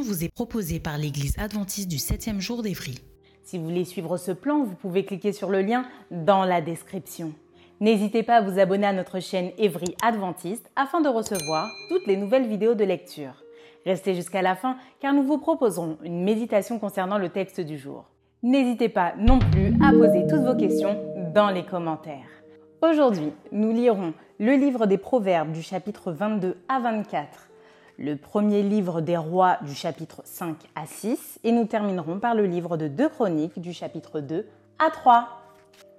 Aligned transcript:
Vous 0.00 0.24
est 0.24 0.32
proposée 0.32 0.80
par 0.80 0.96
l'Église 0.96 1.34
adventiste 1.38 1.88
du 1.88 1.96
7e 1.96 2.40
jour 2.40 2.62
d'Évry. 2.62 2.94
Si 3.42 3.58
vous 3.58 3.64
voulez 3.64 3.84
suivre 3.84 4.16
ce 4.16 4.32
plan, 4.32 4.64
vous 4.64 4.76
pouvez 4.76 5.04
cliquer 5.04 5.32
sur 5.32 5.50
le 5.50 5.60
lien 5.60 5.84
dans 6.10 6.44
la 6.44 6.60
description. 6.60 7.32
N'hésitez 7.80 8.22
pas 8.22 8.36
à 8.36 8.40
vous 8.40 8.60
abonner 8.60 8.86
à 8.86 8.92
notre 8.92 9.20
chaîne 9.20 9.50
Évry 9.58 9.96
Adventiste 10.02 10.70
afin 10.76 11.00
de 11.00 11.08
recevoir 11.08 11.68
toutes 11.88 12.06
les 12.06 12.16
nouvelles 12.16 12.46
vidéos 12.46 12.74
de 12.74 12.84
lecture. 12.84 13.42
Restez 13.84 14.14
jusqu'à 14.14 14.42
la 14.42 14.54
fin 14.54 14.76
car 15.00 15.12
nous 15.12 15.24
vous 15.24 15.38
proposerons 15.38 15.98
une 16.04 16.22
méditation 16.22 16.78
concernant 16.78 17.18
le 17.18 17.30
texte 17.30 17.60
du 17.60 17.76
jour. 17.76 18.08
N'hésitez 18.44 18.88
pas 18.88 19.14
non 19.18 19.40
plus 19.40 19.74
à 19.82 19.90
poser 19.90 20.26
toutes 20.28 20.44
vos 20.44 20.56
questions 20.56 20.96
dans 21.34 21.50
les 21.50 21.64
commentaires. 21.64 22.42
Aujourd'hui, 22.82 23.32
nous 23.50 23.72
lirons 23.72 24.14
le 24.38 24.54
livre 24.54 24.86
des 24.86 24.98
Proverbes 24.98 25.52
du 25.52 25.62
chapitre 25.62 26.12
22 26.12 26.56
à 26.68 26.80
24 26.80 27.48
le 27.98 28.16
premier 28.16 28.62
livre 28.62 29.00
des 29.00 29.16
rois 29.16 29.58
du 29.62 29.74
chapitre 29.74 30.22
5 30.24 30.56
à 30.74 30.86
6 30.86 31.40
et 31.44 31.52
nous 31.52 31.66
terminerons 31.66 32.18
par 32.18 32.34
le 32.34 32.46
livre 32.46 32.76
de 32.76 32.88
2 32.88 33.08
chroniques 33.08 33.60
du 33.60 33.72
chapitre 33.72 34.20
2 34.20 34.46
à 34.78 34.90
3. 34.90 35.28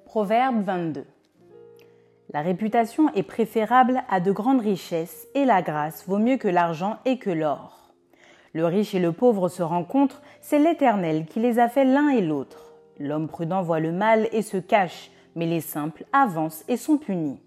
Proverbe 0.06 0.64
22. 0.64 1.06
La 2.32 2.42
réputation 2.42 3.14
est 3.14 3.24
préférable 3.24 4.02
à 4.10 4.20
de 4.20 4.32
grandes 4.32 4.62
richesses 4.62 5.28
et 5.36 5.46
la 5.46 5.62
grâce 5.62 6.06
vaut 6.08 6.18
mieux 6.18 6.38
que 6.38 6.48
l'argent 6.48 6.98
et 7.06 7.20
que 7.20 7.30
l'or. 7.30 7.94
Le 8.54 8.66
riche 8.66 8.96
et 8.96 9.00
le 9.00 9.12
pauvre 9.12 9.50
se 9.50 9.62
rencontrent, 9.62 10.22
c'est 10.42 10.60
l'Éternel 10.60 11.26
qui 11.26 11.40
les 11.40 11.60
a 11.60 11.70
fait 11.70 11.86
l'un 11.86 12.10
et 12.10 12.22
l'autre. 12.22 12.74
L'homme 13.00 13.28
prudent 13.28 13.62
voit 13.62 13.80
le 13.80 13.92
mal 13.92 14.28
et 14.32 14.42
se 14.42 14.58
cache, 14.58 15.12
mais 15.36 15.46
les 15.46 15.62
simples 15.62 16.06
avancent 16.12 16.64
et 16.68 16.78
sont 16.78 16.98
punis. 16.98 17.40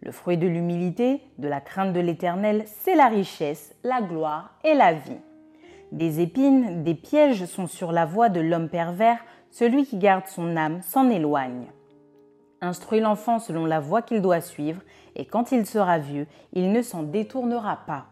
Le 0.00 0.12
fruit 0.12 0.36
de 0.36 0.46
l'humilité, 0.46 1.20
de 1.38 1.48
la 1.48 1.60
crainte 1.60 1.92
de 1.92 2.00
l'Éternel, 2.00 2.64
c'est 2.66 2.94
la 2.94 3.08
richesse, 3.08 3.74
la 3.82 4.00
gloire 4.00 4.54
et 4.64 4.74
la 4.74 4.92
vie. 4.92 5.20
Des 5.90 6.20
épines, 6.20 6.84
des 6.84 6.94
pièges 6.94 7.46
sont 7.46 7.66
sur 7.66 7.90
la 7.90 8.04
voie 8.04 8.28
de 8.28 8.40
l'homme 8.40 8.68
pervers, 8.68 9.18
celui 9.50 9.86
qui 9.86 9.96
garde 9.96 10.26
son 10.26 10.56
âme 10.56 10.82
s'en 10.82 11.10
éloigne. 11.10 11.66
Instruis 12.60 13.00
l'enfant 13.00 13.38
selon 13.38 13.66
la 13.66 13.80
voie 13.80 14.02
qu'il 14.02 14.22
doit 14.22 14.40
suivre, 14.40 14.82
et 15.16 15.24
quand 15.24 15.50
il 15.50 15.66
sera 15.66 15.98
vieux, 15.98 16.26
il 16.52 16.70
ne 16.72 16.82
s'en 16.82 17.02
détournera 17.02 17.80
pas. 17.86 18.06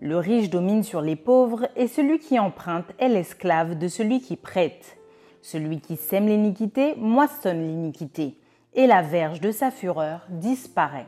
Le 0.00 0.18
riche 0.18 0.50
domine 0.50 0.82
sur 0.82 1.00
les 1.00 1.16
pauvres, 1.16 1.68
et 1.76 1.86
celui 1.86 2.18
qui 2.18 2.38
emprunte 2.38 2.92
est 2.98 3.08
l'esclave 3.08 3.78
de 3.78 3.88
celui 3.88 4.20
qui 4.20 4.36
prête. 4.36 4.98
Celui 5.40 5.80
qui 5.80 5.96
sème 5.96 6.26
l'iniquité 6.26 6.94
moissonne 6.96 7.66
l'iniquité, 7.66 8.38
et 8.74 8.86
la 8.86 9.02
verge 9.02 9.40
de 9.40 9.50
sa 9.50 9.70
fureur 9.70 10.26
disparaît. 10.28 11.06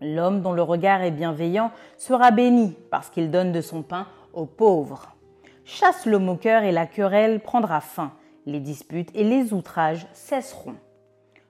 L'homme 0.00 0.42
dont 0.42 0.52
le 0.52 0.62
regard 0.62 1.02
est 1.02 1.10
bienveillant 1.10 1.70
sera 1.96 2.30
béni 2.30 2.76
parce 2.90 3.10
qu'il 3.10 3.30
donne 3.30 3.52
de 3.52 3.60
son 3.60 3.82
pain 3.82 4.06
aux 4.32 4.46
pauvres. 4.46 5.16
Chasse 5.64 6.06
le 6.06 6.18
moqueur 6.18 6.62
et 6.62 6.72
la 6.72 6.86
querelle 6.86 7.40
prendra 7.40 7.80
fin, 7.80 8.12
les 8.46 8.60
disputes 8.60 9.10
et 9.14 9.24
les 9.24 9.52
outrages 9.52 10.06
cesseront. 10.12 10.76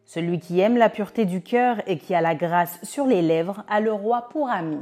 Celui 0.05 0.41
qui 0.41 0.59
aime 0.61 0.77
la 0.77 0.89
pureté 0.89 1.25
du 1.27 1.43
cœur 1.43 1.77
et 1.87 1.99
qui 1.99 2.15
a 2.15 2.21
la 2.21 2.35
grâce 2.35 2.79
sur 2.83 3.07
les 3.07 3.23
lèvres 3.23 3.65
a 3.69 3.81
le 3.81 3.93
roi 3.93 4.29
pour 4.31 4.49
ami. 4.49 4.79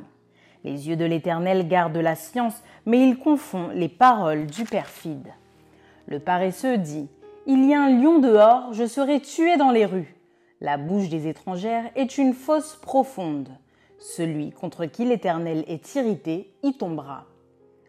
Les 0.64 0.88
yeux 0.88 0.96
de 0.96 1.04
l'Éternel 1.04 1.68
gardent 1.68 1.96
la 1.96 2.14
science, 2.14 2.62
mais 2.86 3.06
il 3.06 3.18
confond 3.18 3.68
les 3.74 3.88
paroles 3.88 4.46
du 4.46 4.64
perfide. 4.64 5.28
Le 6.06 6.18
paresseux 6.18 6.78
dit 6.78 7.08
Il 7.46 7.64
y 7.68 7.74
a 7.74 7.82
un 7.82 7.90
lion 7.90 8.18
dehors, 8.20 8.72
je 8.72 8.86
serai 8.86 9.20
tué 9.20 9.56
dans 9.56 9.70
les 9.70 9.84
rues. 9.84 10.15
La 10.62 10.78
bouche 10.78 11.10
des 11.10 11.28
étrangères 11.28 11.90
est 11.96 12.16
une 12.16 12.32
fosse 12.32 12.76
profonde. 12.76 13.50
Celui 13.98 14.52
contre 14.52 14.86
qui 14.86 15.04
l'Éternel 15.04 15.64
est 15.66 15.94
irrité 15.96 16.50
y 16.62 16.72
tombera. 16.72 17.26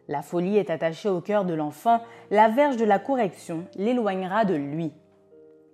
La 0.10 0.22
folie 0.22 0.58
est 0.58 0.70
attachée 0.70 1.08
au 1.08 1.22
cœur 1.22 1.46
de 1.46 1.54
l'enfant, 1.54 2.02
la 2.30 2.50
verge 2.50 2.76
de 2.76 2.84
la 2.84 3.00
correction 3.00 3.66
l'éloignera 3.76 4.44
de 4.44 4.56
lui. 4.56 4.92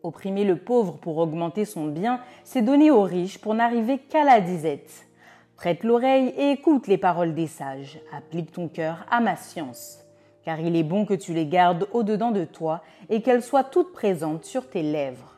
Opprimer 0.04 0.44
le 0.44 0.58
pauvre 0.58 0.98
pour 0.98 1.18
augmenter 1.18 1.66
son 1.66 1.88
bien, 1.88 2.20
c'est 2.44 2.62
donner 2.62 2.92
aux 2.92 3.04
riches 3.04 3.40
pour 3.40 3.56
n'arriver 3.56 3.98
qu'à 3.98 4.24
la 4.24 4.40
disette. 4.40 5.08
Prête 5.56 5.84
l'oreille 5.84 6.32
et 6.38 6.52
écoute 6.52 6.86
les 6.86 7.00
paroles 7.00 7.34
des 7.34 7.48
sages, 7.48 8.00
applique 8.16 8.52
ton 8.52 8.68
cœur 8.68 9.06
à 9.10 9.20
ma 9.20 9.36
science, 9.36 10.00
car 10.44 10.60
il 10.60 10.76
est 10.76 10.84
bon 10.84 11.06
que 11.06 11.16
tu 11.16 11.34
les 11.34 11.48
gardes 11.48 11.88
au-dedans 11.92 12.32
de 12.32 12.46
toi 12.46 12.84
et 13.10 13.24
qu'elles 13.24 13.44
soient 13.44 13.64
toutes 13.64 13.94
présentes 13.94 14.46
sur 14.46 14.70
tes 14.70 14.84
lèvres. 14.84 15.33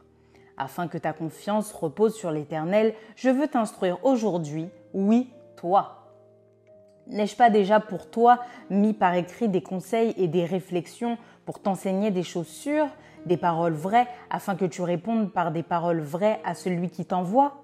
Afin 0.57 0.87
que 0.87 0.97
ta 0.97 1.11
confiance 1.13 1.73
repose 1.73 2.15
sur 2.15 2.31
l'Éternel, 2.31 2.93
je 3.15 3.29
veux 3.29 3.47
t'instruire 3.47 3.97
aujourd'hui, 4.03 4.69
oui, 4.93 5.29
toi. 5.57 6.01
N'ai-je 7.07 7.35
pas 7.35 7.49
déjà 7.49 7.79
pour 7.79 8.09
toi 8.09 8.39
mis 8.69 8.93
par 8.93 9.13
écrit 9.15 9.49
des 9.49 9.61
conseils 9.61 10.13
et 10.17 10.27
des 10.27 10.45
réflexions 10.45 11.17
pour 11.45 11.59
t'enseigner 11.61 12.09
des 12.09 12.23
choses 12.23 12.47
sûres, 12.47 12.87
des 13.25 13.37
paroles 13.37 13.73
vraies, 13.73 14.07
afin 14.29 14.55
que 14.55 14.65
tu 14.65 14.81
répondes 14.81 15.31
par 15.31 15.51
des 15.51 15.63
paroles 15.63 16.01
vraies 16.01 16.39
à 16.43 16.55
celui 16.55 16.89
qui 16.89 17.05
t'envoie? 17.05 17.61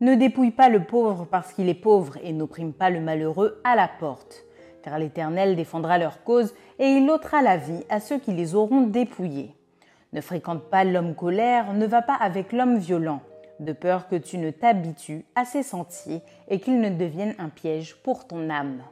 Ne 0.00 0.14
dépouille 0.14 0.50
pas 0.50 0.70
le 0.70 0.82
pauvre 0.82 1.26
parce 1.30 1.52
qu'il 1.52 1.68
est 1.68 1.74
pauvre 1.74 2.16
et 2.22 2.32
n'opprime 2.32 2.72
pas 2.72 2.88
le 2.88 3.00
malheureux 3.00 3.60
à 3.64 3.76
la 3.76 3.86
porte, 3.86 4.44
car 4.82 4.98
l'Éternel 4.98 5.56
défendra 5.56 5.98
leur 5.98 6.24
cause 6.24 6.54
et 6.78 6.86
il 6.86 7.08
ôtera 7.10 7.42
la 7.42 7.58
vie 7.58 7.84
à 7.90 8.00
ceux 8.00 8.18
qui 8.18 8.32
les 8.32 8.54
auront 8.54 8.80
dépouillés. 8.80 9.54
Ne 10.12 10.20
fréquente 10.20 10.68
pas 10.70 10.82
l'homme 10.82 11.14
colère, 11.14 11.72
ne 11.72 11.86
va 11.86 12.02
pas 12.02 12.14
avec 12.14 12.52
l'homme 12.52 12.78
violent, 12.78 13.20
de 13.60 13.72
peur 13.72 14.08
que 14.08 14.16
tu 14.16 14.38
ne 14.38 14.50
t'habitues 14.50 15.24
à 15.36 15.44
ses 15.44 15.62
sentiers 15.62 16.20
et 16.48 16.58
qu'il 16.58 16.80
ne 16.80 16.90
devienne 16.90 17.34
un 17.38 17.48
piège 17.48 17.94
pour 18.02 18.26
ton 18.26 18.50
âme. 18.50 18.82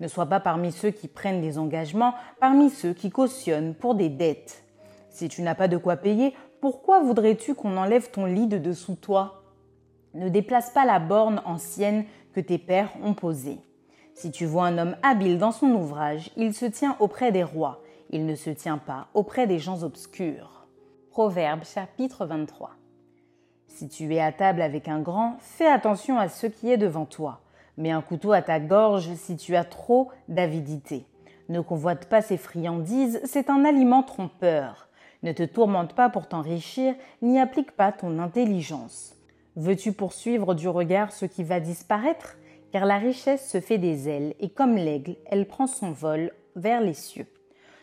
Ne 0.00 0.08
sois 0.08 0.26
pas 0.26 0.40
parmi 0.40 0.72
ceux 0.72 0.90
qui 0.90 1.06
prennent 1.06 1.40
des 1.40 1.56
engagements, 1.56 2.14
parmi 2.40 2.70
ceux 2.70 2.94
qui 2.94 3.10
cautionnent 3.10 3.74
pour 3.74 3.94
des 3.94 4.08
dettes. 4.08 4.64
Si 5.08 5.28
tu 5.28 5.42
n'as 5.42 5.54
pas 5.54 5.68
de 5.68 5.76
quoi 5.76 5.96
payer, 5.96 6.34
pourquoi 6.60 7.00
voudrais-tu 7.00 7.54
qu'on 7.54 7.76
enlève 7.76 8.10
ton 8.10 8.24
lit 8.24 8.48
de 8.48 8.58
dessous 8.58 8.96
toi? 8.96 9.44
Ne 10.14 10.30
déplace 10.30 10.70
pas 10.70 10.84
la 10.84 10.98
borne 10.98 11.40
ancienne 11.44 12.06
que 12.34 12.40
tes 12.40 12.58
pères 12.58 12.90
ont 13.04 13.14
posée. 13.14 13.60
Si 14.14 14.32
tu 14.32 14.46
vois 14.46 14.66
un 14.66 14.78
homme 14.78 14.96
habile 15.04 15.38
dans 15.38 15.52
son 15.52 15.68
ouvrage, 15.68 16.30
il 16.36 16.54
se 16.54 16.66
tient 16.66 16.96
auprès 16.98 17.30
des 17.30 17.44
rois 17.44 17.80
il 18.10 18.26
ne 18.26 18.34
se 18.34 18.50
tient 18.50 18.78
pas 18.78 19.06
auprès 19.14 19.46
des 19.46 19.58
gens 19.58 19.82
obscurs. 19.84 20.66
Proverbe 21.10 21.64
chapitre 21.64 22.26
23. 22.26 22.72
Si 23.68 23.88
tu 23.88 24.12
es 24.14 24.20
à 24.20 24.32
table 24.32 24.62
avec 24.62 24.88
un 24.88 25.00
grand, 25.00 25.36
fais 25.38 25.66
attention 25.66 26.18
à 26.18 26.28
ce 26.28 26.46
qui 26.46 26.70
est 26.70 26.76
devant 26.76 27.06
toi. 27.06 27.40
Mets 27.76 27.92
un 27.92 28.02
couteau 28.02 28.32
à 28.32 28.42
ta 28.42 28.58
gorge 28.58 29.14
si 29.14 29.36
tu 29.36 29.54
as 29.54 29.64
trop 29.64 30.10
d'avidité. 30.28 31.06
Ne 31.48 31.60
convoite 31.60 32.06
pas 32.06 32.20
ces 32.20 32.36
friandises, 32.36 33.20
c'est 33.24 33.48
un 33.48 33.64
aliment 33.64 34.02
trompeur. 34.02 34.88
Ne 35.22 35.32
te 35.32 35.44
tourmente 35.44 35.94
pas 35.94 36.08
pour 36.10 36.26
t'enrichir, 36.26 36.94
n'y 37.22 37.38
applique 37.38 37.72
pas 37.72 37.92
ton 37.92 38.18
intelligence. 38.18 39.14
Veux-tu 39.56 39.92
poursuivre 39.92 40.54
du 40.54 40.68
regard 40.68 41.12
ce 41.12 41.26
qui 41.26 41.44
va 41.44 41.60
disparaître? 41.60 42.36
Car 42.72 42.86
la 42.86 42.98
richesse 42.98 43.50
se 43.50 43.60
fait 43.60 43.78
des 43.78 44.08
ailes, 44.08 44.34
et 44.38 44.48
comme 44.48 44.76
l'aigle, 44.76 45.16
elle 45.26 45.46
prend 45.46 45.66
son 45.66 45.90
vol 45.90 46.32
vers 46.54 46.80
les 46.80 46.94
cieux. 46.94 47.26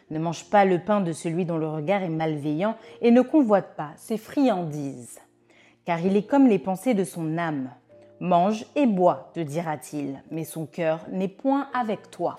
Ne 0.09 0.19
mange 0.19 0.50
pas 0.50 0.63
le 0.63 0.80
pain 0.80 1.01
de 1.01 1.12
celui 1.12 1.45
dont 1.45 1.57
le 1.57 1.68
regard 1.68 2.04
est 2.04 2.09
malveillant 2.09 2.75
et 3.01 3.12
ne 3.12 3.21
convoite 3.21 3.75
pas 3.75 3.92
ses 3.98 4.18
friandises. 4.18 5.19
Car 5.86 6.00
il 6.00 6.15
est 6.15 6.27
comme 6.27 6.48
les 6.48 6.59
pensées 6.59 6.94
de 6.94 7.04
son 7.04 7.38
âme. 7.38 7.69
Mange 8.19 8.65
et 8.75 8.86
bois, 8.86 9.31
te 9.33 9.39
dira-t-il, 9.39 10.24
mais 10.31 10.44
son 10.44 10.65
cœur 10.65 11.01
n'est 11.12 11.27
point 11.27 11.68
avec 11.74 12.09
toi. 12.09 12.38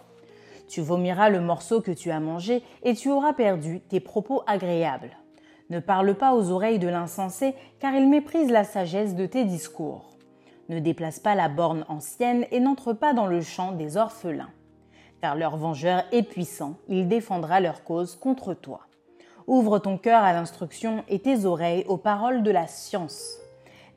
Tu 0.69 0.81
vomiras 0.81 1.29
le 1.29 1.41
morceau 1.41 1.81
que 1.81 1.93
tu 1.93 2.11
as 2.11 2.21
mangé 2.21 2.63
et 2.83 2.95
tu 2.95 3.11
auras 3.11 3.33
perdu 3.33 3.81
tes 3.81 4.01
propos 4.01 4.43
agréables. 4.47 5.17
Ne 5.71 5.81
parle 5.81 6.15
pas 6.15 6.35
aux 6.35 6.51
oreilles 6.51 6.79
de 6.79 6.89
l'insensé, 6.89 7.55
car 7.79 7.95
il 7.95 8.09
méprise 8.09 8.51
la 8.51 8.65
sagesse 8.65 9.15
de 9.15 9.27
tes 9.27 9.45
discours. 9.45 10.11
Ne 10.69 10.81
déplace 10.81 11.21
pas 11.21 11.35
la 11.35 11.49
borne 11.49 11.85
ancienne 11.89 12.47
et 12.51 12.61
n'entre 12.61 12.93
pas 12.93 13.13
dans 13.13 13.27
le 13.27 13.41
champ 13.41 13.73
des 13.73 13.97
orphelins. 13.97 14.51
Car 15.21 15.35
leur 15.35 15.57
vengeur 15.57 16.05
est 16.13 16.23
puissant, 16.23 16.75
il 16.89 17.09
défendra 17.09 17.61
leur 17.61 17.83
cause 17.83 18.15
contre 18.15 18.55
toi. 18.55 18.81
Ouvre 19.47 19.79
ton 19.79 19.99
cœur 19.99 20.23
à 20.23 20.33
l'instruction 20.33 21.05
et 21.09 21.19
tes 21.19 21.45
oreilles 21.45 21.85
aux 21.89 21.97
paroles 21.97 22.43
de 22.43 22.51
la 22.51 22.67
science. 22.67 23.39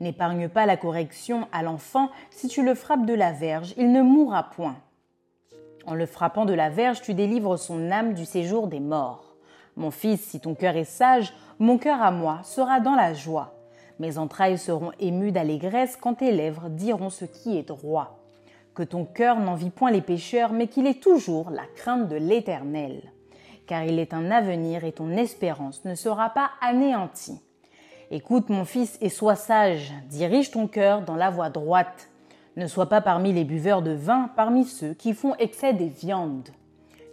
N'épargne 0.00 0.48
pas 0.48 0.66
la 0.66 0.76
correction 0.76 1.46
à 1.52 1.62
l'enfant, 1.62 2.10
si 2.30 2.48
tu 2.48 2.64
le 2.64 2.74
frappes 2.74 3.06
de 3.06 3.14
la 3.14 3.32
verge, 3.32 3.74
il 3.76 3.92
ne 3.92 4.02
mourra 4.02 4.50
point. 4.50 4.76
En 5.86 5.94
le 5.94 6.06
frappant 6.06 6.44
de 6.44 6.54
la 6.54 6.70
verge, 6.70 7.02
tu 7.02 7.14
délivres 7.14 7.56
son 7.56 7.90
âme 7.90 8.14
du 8.14 8.24
séjour 8.24 8.66
des 8.66 8.80
morts. 8.80 9.36
Mon 9.76 9.90
fils, 9.90 10.20
si 10.20 10.40
ton 10.40 10.54
cœur 10.54 10.76
est 10.76 10.84
sage, 10.84 11.32
mon 11.58 11.78
cœur 11.78 12.02
à 12.02 12.10
moi 12.10 12.40
sera 12.42 12.80
dans 12.80 12.94
la 12.94 13.14
joie. 13.14 13.54
Mes 13.98 14.18
entrailles 14.18 14.58
seront 14.58 14.90
émues 14.98 15.32
d'allégresse 15.32 15.96
quand 15.96 16.14
tes 16.14 16.32
lèvres 16.32 16.68
diront 16.68 17.10
ce 17.10 17.24
qui 17.24 17.56
est 17.56 17.68
droit. 17.68 18.21
Que 18.74 18.82
ton 18.82 19.04
cœur 19.04 19.38
n'envie 19.38 19.70
point 19.70 19.90
les 19.90 20.00
pécheurs, 20.00 20.52
mais 20.52 20.66
qu'il 20.66 20.86
ait 20.86 20.94
toujours 20.94 21.50
la 21.50 21.66
crainte 21.76 22.08
de 22.08 22.16
l'Éternel. 22.16 23.12
Car 23.66 23.84
il 23.84 23.98
est 23.98 24.14
un 24.14 24.30
avenir 24.30 24.84
et 24.84 24.92
ton 24.92 25.10
espérance 25.10 25.84
ne 25.84 25.94
sera 25.94 26.30
pas 26.30 26.50
anéantie. 26.62 27.40
Écoute 28.10 28.48
mon 28.48 28.64
fils 28.64 28.98
et 29.00 29.08
sois 29.08 29.36
sage, 29.36 29.92
dirige 30.08 30.50
ton 30.50 30.66
cœur 30.66 31.02
dans 31.02 31.16
la 31.16 31.30
voie 31.30 31.50
droite. 31.50 32.08
Ne 32.56 32.66
sois 32.66 32.88
pas 32.88 33.00
parmi 33.00 33.32
les 33.32 33.44
buveurs 33.44 33.82
de 33.82 33.92
vin, 33.92 34.30
parmi 34.36 34.64
ceux 34.64 34.94
qui 34.94 35.14
font 35.14 35.34
excès 35.38 35.72
des 35.72 35.88
viandes. 35.88 36.48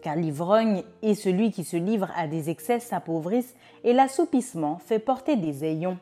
Car 0.02 0.16
l'ivrogne 0.16 0.84
et 1.02 1.16
celui 1.16 1.52
qui 1.52 1.64
se 1.64 1.78
livre 1.78 2.10
à 2.18 2.28
des 2.28 2.50
excès 2.50 2.80
s'appauvrissent, 2.80 3.56
et 3.84 3.94
l'assoupissement 3.94 4.78
fait 4.78 5.00
porter 5.00 5.36
des 5.36 5.64
ayons. 5.66 5.98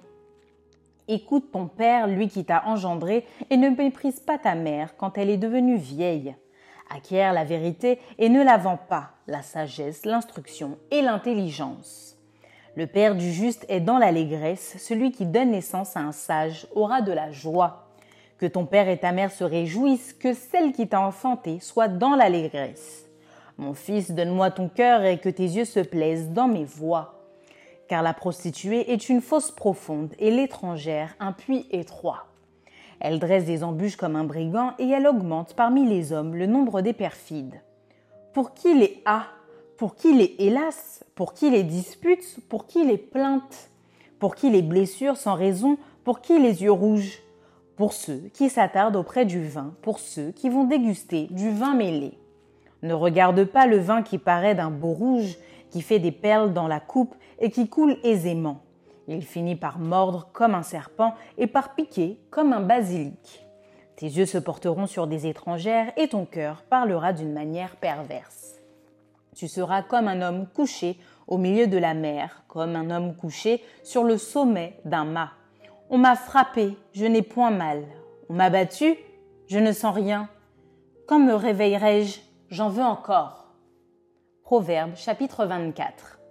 Écoute 1.10 1.52
ton 1.54 1.68
père, 1.68 2.08
lui 2.08 2.28
qui 2.28 2.44
t'a 2.44 2.64
engendré, 2.66 3.26
et 3.50 3.58
ne 3.58 3.70
méprise 3.70 4.20
pas 4.20 4.38
ta 4.38 4.56
mère 4.56 4.98
quand 4.98 5.18
elle 5.18 5.30
est 5.30 5.38
devenue 5.38 5.78
vieille. 5.78 6.36
Acquiert 6.90 7.34
la 7.34 7.46
vérité 7.46 8.00
et 8.18 8.30
ne 8.30 8.44
la 8.44 8.58
vends 8.58 8.80
pas, 8.90 9.12
la 9.28 9.42
sagesse, 9.42 10.06
l'instruction 10.06 10.78
et 10.92 11.02
l'intelligence. 11.02 12.18
Le 12.76 12.88
Père 12.88 13.16
du 13.16 13.32
juste 13.32 13.66
est 13.70 13.80
dans 13.80 13.98
l'allégresse, 13.98 14.76
celui 14.80 15.12
qui 15.12 15.26
donne 15.26 15.52
naissance 15.52 15.98
à 15.98 16.02
un 16.02 16.12
sage 16.12 16.68
aura 16.76 17.02
de 17.02 17.12
la 17.12 17.32
joie. 17.32 17.88
Que 18.38 18.46
ton 18.46 18.66
père 18.66 18.88
et 18.88 19.00
ta 19.00 19.12
mère 19.12 19.32
se 19.32 19.44
réjouissent, 19.44 20.14
que 20.14 20.34
celle 20.34 20.74
qui 20.74 20.88
t'a 20.88 21.02
enfanté 21.02 21.60
soit 21.60 21.88
dans 21.88 22.16
l'allégresse. 22.16 23.08
Mon 23.58 23.74
fils, 23.74 24.12
donne-moi 24.12 24.52
ton 24.52 24.70
cœur 24.70 25.04
et 25.04 25.18
que 25.18 25.30
tes 25.30 25.44
yeux 25.44 25.66
se 25.66 25.80
plaisent 25.80 26.30
dans 26.30 26.48
mes 26.48 26.66
voies. 26.66 27.17
Car 27.88 28.04
la 28.04 28.14
prostituée 28.14 28.92
est 28.92 29.10
une 29.10 29.22
fosse 29.22 29.52
profonde 29.52 30.14
et 30.20 30.32
l'étrangère 30.32 31.16
un 31.20 31.32
puits 31.32 31.68
étroit. 31.72 32.26
Elle 33.00 33.20
dresse 33.20 33.46
des 33.46 33.64
embûches 33.64 33.96
comme 33.96 34.16
un 34.16 34.24
brigand 34.24 34.72
et 34.80 34.90
elle 34.90 35.08
augmente 35.08 35.54
parmi 35.56 35.88
les 35.88 36.12
hommes 36.12 36.36
le 36.36 36.48
nombre 36.48 36.82
des 36.82 36.94
perfides. 36.94 37.62
Pour 38.34 38.54
qui 38.54 38.74
les 38.74 39.02
a? 39.06 39.24
Pour 39.78 39.96
qui 39.96 40.14
les 40.14 40.36
hélas? 40.40 41.04
Pour 41.16 41.34
qui 41.34 41.50
les 41.50 41.64
disputes? 41.64 42.40
Pour 42.50 42.66
qui 42.66 42.84
les 42.84 42.98
plaintes? 42.98 43.70
Pour 44.20 44.36
qui 44.36 44.50
les 44.50 44.64
blessures 44.64 45.16
sans 45.16 45.36
raison? 45.36 45.78
Pour 46.04 46.22
qui 46.22 46.40
les 46.40 46.64
yeux 46.64 46.72
rouges? 46.72 47.22
Pour 47.76 47.94
ceux 47.94 48.24
qui 48.34 48.50
s'attardent 48.50 48.96
auprès 48.96 49.26
du 49.26 49.48
vin, 49.48 49.76
pour 49.84 50.00
ceux 50.00 50.32
qui 50.32 50.50
vont 50.50 50.64
déguster 50.64 51.28
du 51.30 51.52
vin 51.52 51.76
mêlé. 51.76 52.18
Ne 52.82 52.96
regarde 52.96 53.44
pas 53.46 53.68
le 53.68 53.78
vin 53.78 54.02
qui 54.02 54.18
paraît 54.18 54.56
d'un 54.56 54.72
beau 54.72 54.94
rouge, 54.94 55.38
qui 55.70 55.82
fait 55.82 56.00
des 56.00 56.12
perles 56.12 56.54
dans 56.54 56.68
la 56.68 56.80
coupe 56.80 57.16
et 57.40 57.52
qui 57.52 57.70
coule 57.70 57.98
aisément. 58.04 58.62
Il 59.08 59.24
finit 59.24 59.56
par 59.56 59.80
mordre 59.80 60.30
comme 60.34 60.54
un 60.54 60.64
serpent 60.64 61.14
et 61.38 61.48
par 61.48 61.76
piquer 61.76 62.20
comme 62.30 62.54
un 62.54 62.60
basilic. 62.60 63.46
Tes 63.96 64.06
yeux 64.06 64.26
se 64.26 64.38
porteront 64.38 64.86
sur 64.86 65.08
des 65.08 65.28
étrangères 65.28 65.92
et 65.98 66.10
ton 66.10 66.26
cœur 66.26 66.64
parlera 66.70 67.14
d'une 67.14 67.34
manière 67.34 67.78
perverse. 67.78 68.56
Tu 69.36 69.48
seras 69.48 69.82
comme 69.82 70.08
un 70.08 70.22
homme 70.22 70.48
couché 70.54 70.98
au 71.28 71.38
milieu 71.38 71.68
de 71.68 71.78
la 71.78 71.94
mer, 71.94 72.44
comme 72.48 72.76
un 72.76 72.90
homme 72.90 73.16
couché 73.16 73.64
sur 73.84 74.04
le 74.04 74.18
sommet 74.18 74.80
d'un 74.86 75.06
mât. 75.06 75.32
On 75.90 75.98
m'a 75.98 76.16
frappé, 76.16 76.78
je 76.94 77.06
n'ai 77.06 77.22
point 77.22 77.52
mal. 77.52 77.84
On 78.30 78.34
m'a 78.34 78.50
battu, 78.50 78.98
je 79.48 79.60
ne 79.60 79.72
sens 79.72 79.96
rien. 79.96 80.30
Quand 81.08 81.20
me 81.20 81.34
réveillerai-je? 81.34 82.20
J'en 82.50 82.70
veux 82.70 82.84
encore. 82.84 83.47
Proverbe 84.48 84.96
chapitre 84.96 85.46
24. 85.46 86.22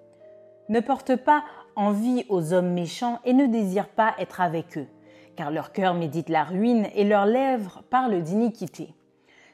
Ne 0.71 0.81
porte 0.81 1.17
pas 1.17 1.45
envie 1.75 2.25
aux 2.31 2.55
hommes 2.55 2.73
méchants 2.73 3.21
et 3.27 3.35
ne 3.35 3.45
désire 3.45 3.91
pas 3.91 4.15
être 4.19 4.41
avec 4.41 4.79
eux, 4.79 4.87
car 5.37 5.51
leur 5.51 5.71
cœur 5.71 5.93
médite 5.93 6.31
la 6.31 6.43
ruine 6.43 6.89
et 6.95 7.05
leurs 7.05 7.27
lèvres 7.27 7.83
parlent 7.91 8.23
d'iniquité. 8.23 8.95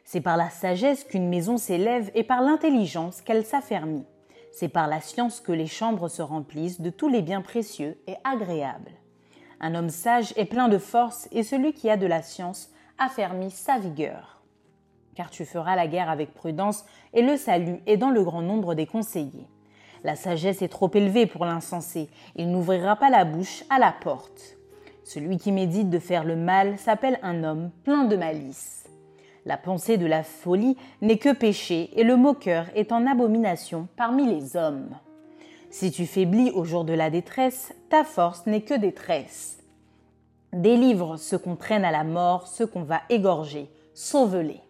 C'est 0.05 0.21
par 0.21 0.37
la 0.37 0.49
sagesse 0.49 1.03
qu'une 1.03 1.29
maison 1.29 1.57
s'élève 1.57 2.13
et 2.15 2.23
par 2.23 2.41
l'intelligence 2.41 3.21
qu'elle 3.21 3.45
s'affermit. 3.45 4.07
C'est 4.53 4.69
par 4.69 4.87
la 4.87 5.01
science 5.01 5.41
que 5.41 5.51
les 5.51 5.67
chambres 5.67 6.07
se 6.07 6.23
remplissent 6.23 6.81
de 6.81 6.91
tous 6.91 7.09
les 7.09 7.23
biens 7.23 7.43
précieux 7.43 8.01
et 8.07 8.15
agréables. 8.23 8.93
Un 9.59 9.75
homme 9.75 9.91
sage 9.91 10.33
est 10.37 10.45
plein 10.45 10.69
de 10.69 10.79
force 10.79 11.29
et 11.33 11.43
celui 11.43 11.73
qui 11.73 11.91
a 11.91 11.97
de 11.97 12.07
la 12.07 12.23
science 12.23 12.71
affermit 12.97 13.51
sa 13.51 13.81
vigueur. 13.81 14.32
Car 15.15 15.31
tu 15.31 15.45
feras 15.45 15.77
la 15.77 15.87
guerre 15.87 16.11
avec 16.11 16.33
prudence 16.35 16.85
et 17.13 17.23
le 17.23 17.37
salut 17.37 17.81
est 17.87 17.97
dans 17.97 18.11
le 18.11 18.23
grand 18.23 18.43
nombre 18.43 18.75
des 18.75 18.87
conseillers. 18.87 19.47
La 20.05 20.17
sagesse 20.17 20.63
est 20.63 20.69
trop 20.69 20.91
élevée 20.95 21.27
pour 21.27 21.45
l'insensé, 21.45 22.09
il 22.35 22.51
n'ouvrira 22.51 22.97
pas 22.97 23.11
la 23.11 23.25
bouche 23.25 23.65
à 23.71 23.79
la 23.79 23.93
porte. 23.93 24.57
Celui 25.05 25.37
qui 25.37 25.53
médite 25.53 25.91
de 25.91 25.99
faire 25.99 26.25
le 26.25 26.37
mal 26.37 26.79
s'appelle 26.79 27.19
un 27.23 27.45
homme 27.45 27.71
plein 27.85 28.05
de 28.05 28.17
malice. 28.17 28.85
La 29.45 29.57
pensée 29.57 29.99
de 29.99 30.07
la 30.07 30.23
folie 30.23 30.77
n'est 31.01 31.19
que 31.19 31.33
péché 31.33 31.91
et 31.99 32.05
le 32.05 32.17
moqueur 32.17 32.67
est 32.75 32.93
en 32.93 33.07
abomination 33.07 33.89
parmi 33.97 34.27
les 34.27 34.57
hommes. 34.57 34.97
Si 35.71 35.91
tu 35.91 36.07
faiblis 36.07 36.51
au 36.53 36.65
jour 36.65 36.85
de 36.85 36.93
la 36.93 37.11
détresse, 37.11 37.75
ta 37.91 38.05
force 38.05 38.47
n'est 38.47 38.63
que 38.63 38.75
détresse. 38.75 39.59
Délivre 40.53 41.17
ceux 41.17 41.39
qu'on 41.39 41.57
traîne 41.57 41.85
à 41.85 41.91
la 41.91 42.05
mort, 42.05 42.47
ceux 42.47 42.67
qu'on 42.67 42.83
va 42.83 43.03
égorger, 43.09 43.69
sauve-les. 43.95 44.62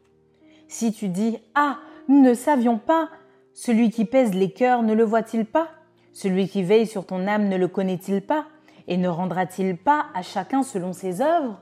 Si 0.72 0.90
tu 0.90 1.08
dis 1.08 1.36
Ah, 1.54 1.80
nous 2.08 2.22
ne 2.22 2.32
savions 2.32 2.78
pas, 2.78 3.10
celui 3.52 3.90
qui 3.90 4.06
pèse 4.06 4.32
les 4.32 4.50
cœurs 4.50 4.82
ne 4.82 4.94
le 4.94 5.04
voit-il 5.04 5.44
pas? 5.44 5.68
Celui 6.14 6.48
qui 6.48 6.62
veille 6.62 6.86
sur 6.86 7.04
ton 7.04 7.26
âme 7.26 7.48
ne 7.48 7.58
le 7.58 7.68
connaît-il 7.68 8.22
pas? 8.22 8.46
Et 8.88 8.96
ne 8.96 9.06
rendra-t-il 9.06 9.76
pas 9.76 10.06
à 10.14 10.22
chacun 10.22 10.62
selon 10.62 10.94
ses 10.94 11.20
œuvres? 11.20 11.60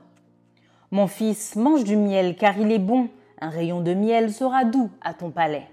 Mon 0.91 1.07
fils, 1.07 1.57
mange 1.57 1.83
du 1.83 1.97
miel, 1.97 2.37
car 2.37 2.57
il 2.57 2.71
est 2.71 2.79
bon, 2.79 3.09
un 3.41 3.49
rayon 3.49 3.81
de 3.81 3.93
miel 3.93 4.31
sera 4.31 4.63
doux 4.63 4.89
à 5.01 5.13
ton 5.13 5.29
palais. 5.29 5.67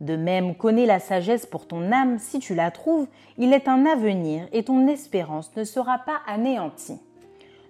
De 0.00 0.16
même, 0.16 0.54
connais 0.54 0.86
la 0.86 0.98
sagesse 0.98 1.44
pour 1.44 1.66
ton 1.68 1.92
âme, 1.92 2.18
si 2.18 2.38
tu 2.38 2.54
la 2.54 2.70
trouves, 2.70 3.06
il 3.36 3.52
est 3.52 3.68
un 3.68 3.84
avenir 3.84 4.48
et 4.50 4.62
ton 4.62 4.88
espérance 4.88 5.54
ne 5.56 5.64
sera 5.64 5.98
pas 5.98 6.22
anéantie. 6.26 6.98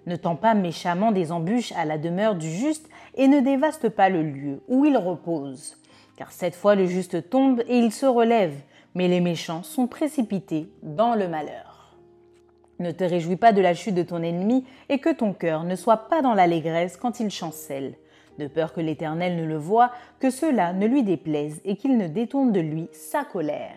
Ne 0.05 0.15
tends 0.15 0.37
pas 0.37 0.53
méchamment 0.53 1.11
des 1.11 1.33
embûches 1.33 1.73
à 1.73 1.83
la 1.83 1.97
demeure 1.97 2.35
du 2.35 2.49
juste 2.49 2.89
et 3.15 3.27
ne 3.27 3.39
dévaste 3.39 3.89
pas 3.89 4.09
le 4.09 4.23
lieu 4.23 4.61
où 4.67 4.85
il 4.85 4.97
repose. 4.97 5.77
Car 6.15 6.31
cette 6.31 6.55
fois 6.55 6.75
le 6.75 6.85
juste 6.85 7.29
tombe 7.29 7.61
et 7.67 7.77
il 7.77 7.91
se 7.91 8.05
relève, 8.05 8.55
mais 8.95 9.07
les 9.07 9.21
méchants 9.21 9.63
sont 9.63 9.87
précipités 9.87 10.69
dans 10.83 11.15
le 11.15 11.27
malheur. 11.27 11.97
Ne 12.79 12.91
te 12.91 13.03
réjouis 13.03 13.35
pas 13.37 13.53
de 13.53 13.61
la 13.61 13.73
chute 13.73 13.95
de 13.95 14.03
ton 14.03 14.21
ennemi 14.21 14.65
et 14.89 14.99
que 14.99 15.13
ton 15.13 15.33
cœur 15.33 15.63
ne 15.63 15.75
soit 15.75 16.09
pas 16.09 16.21
dans 16.21 16.33
l'allégresse 16.33 16.97
quand 16.97 17.19
il 17.19 17.29
chancelle 17.29 17.95
de 18.37 18.47
peur 18.47 18.73
que 18.73 18.81
l'Éternel 18.81 19.35
ne 19.35 19.45
le 19.45 19.57
voie, 19.57 19.91
que 20.19 20.29
cela 20.29 20.73
ne 20.73 20.87
lui 20.87 21.03
déplaise 21.03 21.61
et 21.65 21.75
qu'il 21.75 21.97
ne 21.97 22.07
détourne 22.07 22.51
de 22.51 22.59
lui 22.59 22.89
sa 22.91 23.23
colère. 23.23 23.75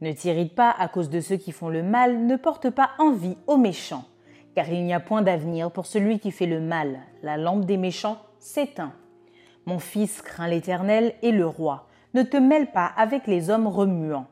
Ne 0.00 0.12
t'irrite 0.12 0.54
pas 0.54 0.74
à 0.78 0.88
cause 0.88 1.10
de 1.10 1.20
ceux 1.20 1.36
qui 1.36 1.52
font 1.52 1.68
le 1.68 1.82
mal, 1.82 2.26
ne 2.26 2.36
porte 2.36 2.70
pas 2.70 2.90
envie 2.98 3.36
aux 3.46 3.56
méchants, 3.56 4.04
car 4.54 4.68
il 4.68 4.84
n'y 4.84 4.92
a 4.92 5.00
point 5.00 5.22
d'avenir 5.22 5.70
pour 5.70 5.86
celui 5.86 6.18
qui 6.18 6.30
fait 6.30 6.46
le 6.46 6.60
mal. 6.60 7.00
La 7.22 7.36
lampe 7.36 7.64
des 7.64 7.76
méchants 7.76 8.18
s'éteint. 8.38 8.92
Mon 9.66 9.78
fils 9.78 10.22
craint 10.22 10.48
l'Éternel 10.48 11.14
et 11.22 11.32
le 11.32 11.46
roi. 11.46 11.86
Ne 12.14 12.22
te 12.22 12.36
mêle 12.36 12.72
pas 12.72 12.90
avec 12.96 13.26
les 13.26 13.50
hommes 13.50 13.68
remuants, 13.68 14.26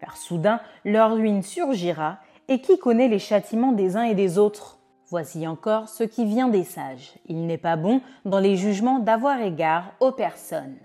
car 0.00 0.16
soudain 0.16 0.60
leur 0.84 1.14
ruine 1.14 1.42
surgira, 1.42 2.18
et 2.48 2.60
qui 2.60 2.78
connaît 2.78 3.08
les 3.08 3.18
châtiments 3.18 3.72
des 3.72 3.96
uns 3.96 4.02
et 4.02 4.14
des 4.14 4.38
autres? 4.38 4.78
Voici 5.08 5.46
encore 5.46 5.88
ce 5.88 6.04
qui 6.04 6.24
vient 6.24 6.48
des 6.48 6.64
sages. 6.64 7.14
Il 7.26 7.46
n'est 7.46 7.58
pas 7.58 7.76
bon 7.76 8.00
dans 8.24 8.40
les 8.40 8.56
jugements 8.56 8.98
d'avoir 8.98 9.40
égard 9.40 9.92
aux 10.00 10.12
personnes. 10.12 10.76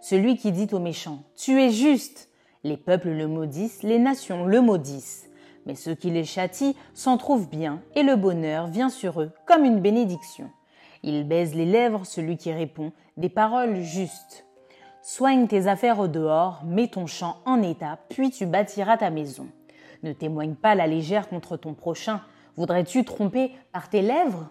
Celui 0.00 0.36
qui 0.36 0.52
dit 0.52 0.68
aux 0.72 0.78
méchants 0.78 1.22
Tu 1.36 1.60
es 1.60 1.70
juste 1.70 2.30
les 2.66 2.76
peuples 2.76 3.10
le 3.10 3.28
maudissent, 3.28 3.84
les 3.84 4.00
nations 4.00 4.44
le 4.44 4.60
maudissent. 4.60 5.25
Mais 5.66 5.74
ceux 5.74 5.94
qui 5.94 6.10
les 6.10 6.24
châtient 6.24 6.74
s'en 6.94 7.18
trouvent 7.18 7.48
bien, 7.48 7.82
et 7.94 8.02
le 8.02 8.16
bonheur 8.16 8.68
vient 8.68 8.88
sur 8.88 9.20
eux 9.20 9.32
comme 9.46 9.64
une 9.64 9.80
bénédiction. 9.80 10.50
Il 11.02 11.26
baise 11.26 11.54
les 11.54 11.66
lèvres 11.66 12.06
celui 12.06 12.36
qui 12.36 12.52
répond 12.52 12.92
des 13.16 13.28
paroles 13.28 13.80
justes. 13.80 14.46
Soigne 15.02 15.46
tes 15.46 15.66
affaires 15.66 15.98
au 15.98 16.08
dehors, 16.08 16.62
mets 16.64 16.88
ton 16.88 17.06
champ 17.06 17.36
en 17.44 17.62
état, 17.62 17.98
puis 18.08 18.30
tu 18.30 18.46
bâtiras 18.46 18.96
ta 18.96 19.10
maison. 19.10 19.46
Ne 20.02 20.12
témoigne 20.12 20.54
pas 20.54 20.74
la 20.74 20.86
légère 20.86 21.28
contre 21.28 21.56
ton 21.56 21.74
prochain, 21.74 22.22
Voudrais-tu 22.56 23.04
tromper 23.04 23.52
par 23.72 23.90
tes 23.90 24.00
lèvres? 24.00 24.48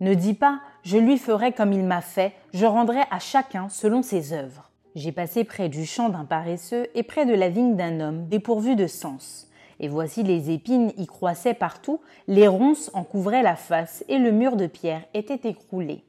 Ne 0.00 0.14
dis 0.14 0.34
pas 0.34 0.60
je 0.82 0.98
lui 0.98 1.18
ferai 1.18 1.52
comme 1.52 1.72
il 1.72 1.82
m'a 1.82 2.00
fait, 2.00 2.32
je 2.54 2.64
rendrai 2.64 3.00
à 3.10 3.18
chacun 3.18 3.68
selon 3.68 4.02
ses 4.02 4.32
œuvres. 4.32 4.70
J'ai 4.94 5.10
passé 5.10 5.42
près 5.42 5.68
du 5.68 5.84
champ 5.84 6.08
d'un 6.08 6.24
paresseux 6.24 6.86
et 6.94 7.02
près 7.02 7.26
de 7.26 7.34
la 7.34 7.48
vigne 7.48 7.74
d'un 7.74 8.00
homme 8.00 8.28
dépourvu 8.28 8.76
de 8.76 8.86
sens. 8.86 9.48
Et 9.80 9.88
voici 9.88 10.22
les 10.22 10.50
épines 10.50 10.92
y 10.96 11.06
croissaient 11.06 11.54
partout, 11.54 12.00
les 12.28 12.48
ronces 12.48 12.90
en 12.94 13.04
couvraient 13.04 13.42
la 13.42 13.56
face 13.56 14.04
et 14.08 14.18
le 14.18 14.32
mur 14.32 14.56
de 14.56 14.66
pierre 14.66 15.04
était 15.14 15.48
écroulé. 15.48 16.04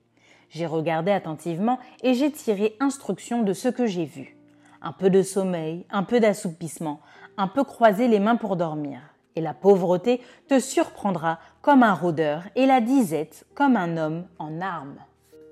J'ai 0.50 0.66
regardé 0.66 1.12
attentivement 1.12 1.80
et 2.04 2.14
j'ai 2.14 2.32
tiré 2.32 2.76
instruction 2.80 3.44
de 3.44 3.54
ce 3.54 3.68
que 3.68 3.86
j'ai 3.86 4.06
vu. 4.06 4.38
Un 4.82 4.94
peu 4.94 5.10
de 5.10 5.22
sommeil, 5.22 5.86
un 5.90 6.04
peu 6.04 6.20
d'assoupissement, 6.20 7.02
un 7.36 7.48
peu 7.48 7.64
croiser 7.64 8.08
les 8.08 8.20
mains 8.20 8.38
pour 8.38 8.56
dormir. 8.56 9.00
Et 9.36 9.42
la 9.42 9.54
pauvreté 9.54 10.22
te 10.48 10.60
surprendra 10.60 11.40
comme 11.62 11.84
un 11.84 11.94
rôdeur 11.94 12.44
et 12.56 12.66
la 12.66 12.82
disette 12.82 13.46
comme 13.54 13.76
un 13.76 13.98
homme 13.98 14.26
en 14.40 14.62
armes. 14.62 14.98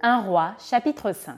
Un 0.02 0.22
roi, 0.22 0.54
chapitre 0.60 1.12
5. 1.12 1.36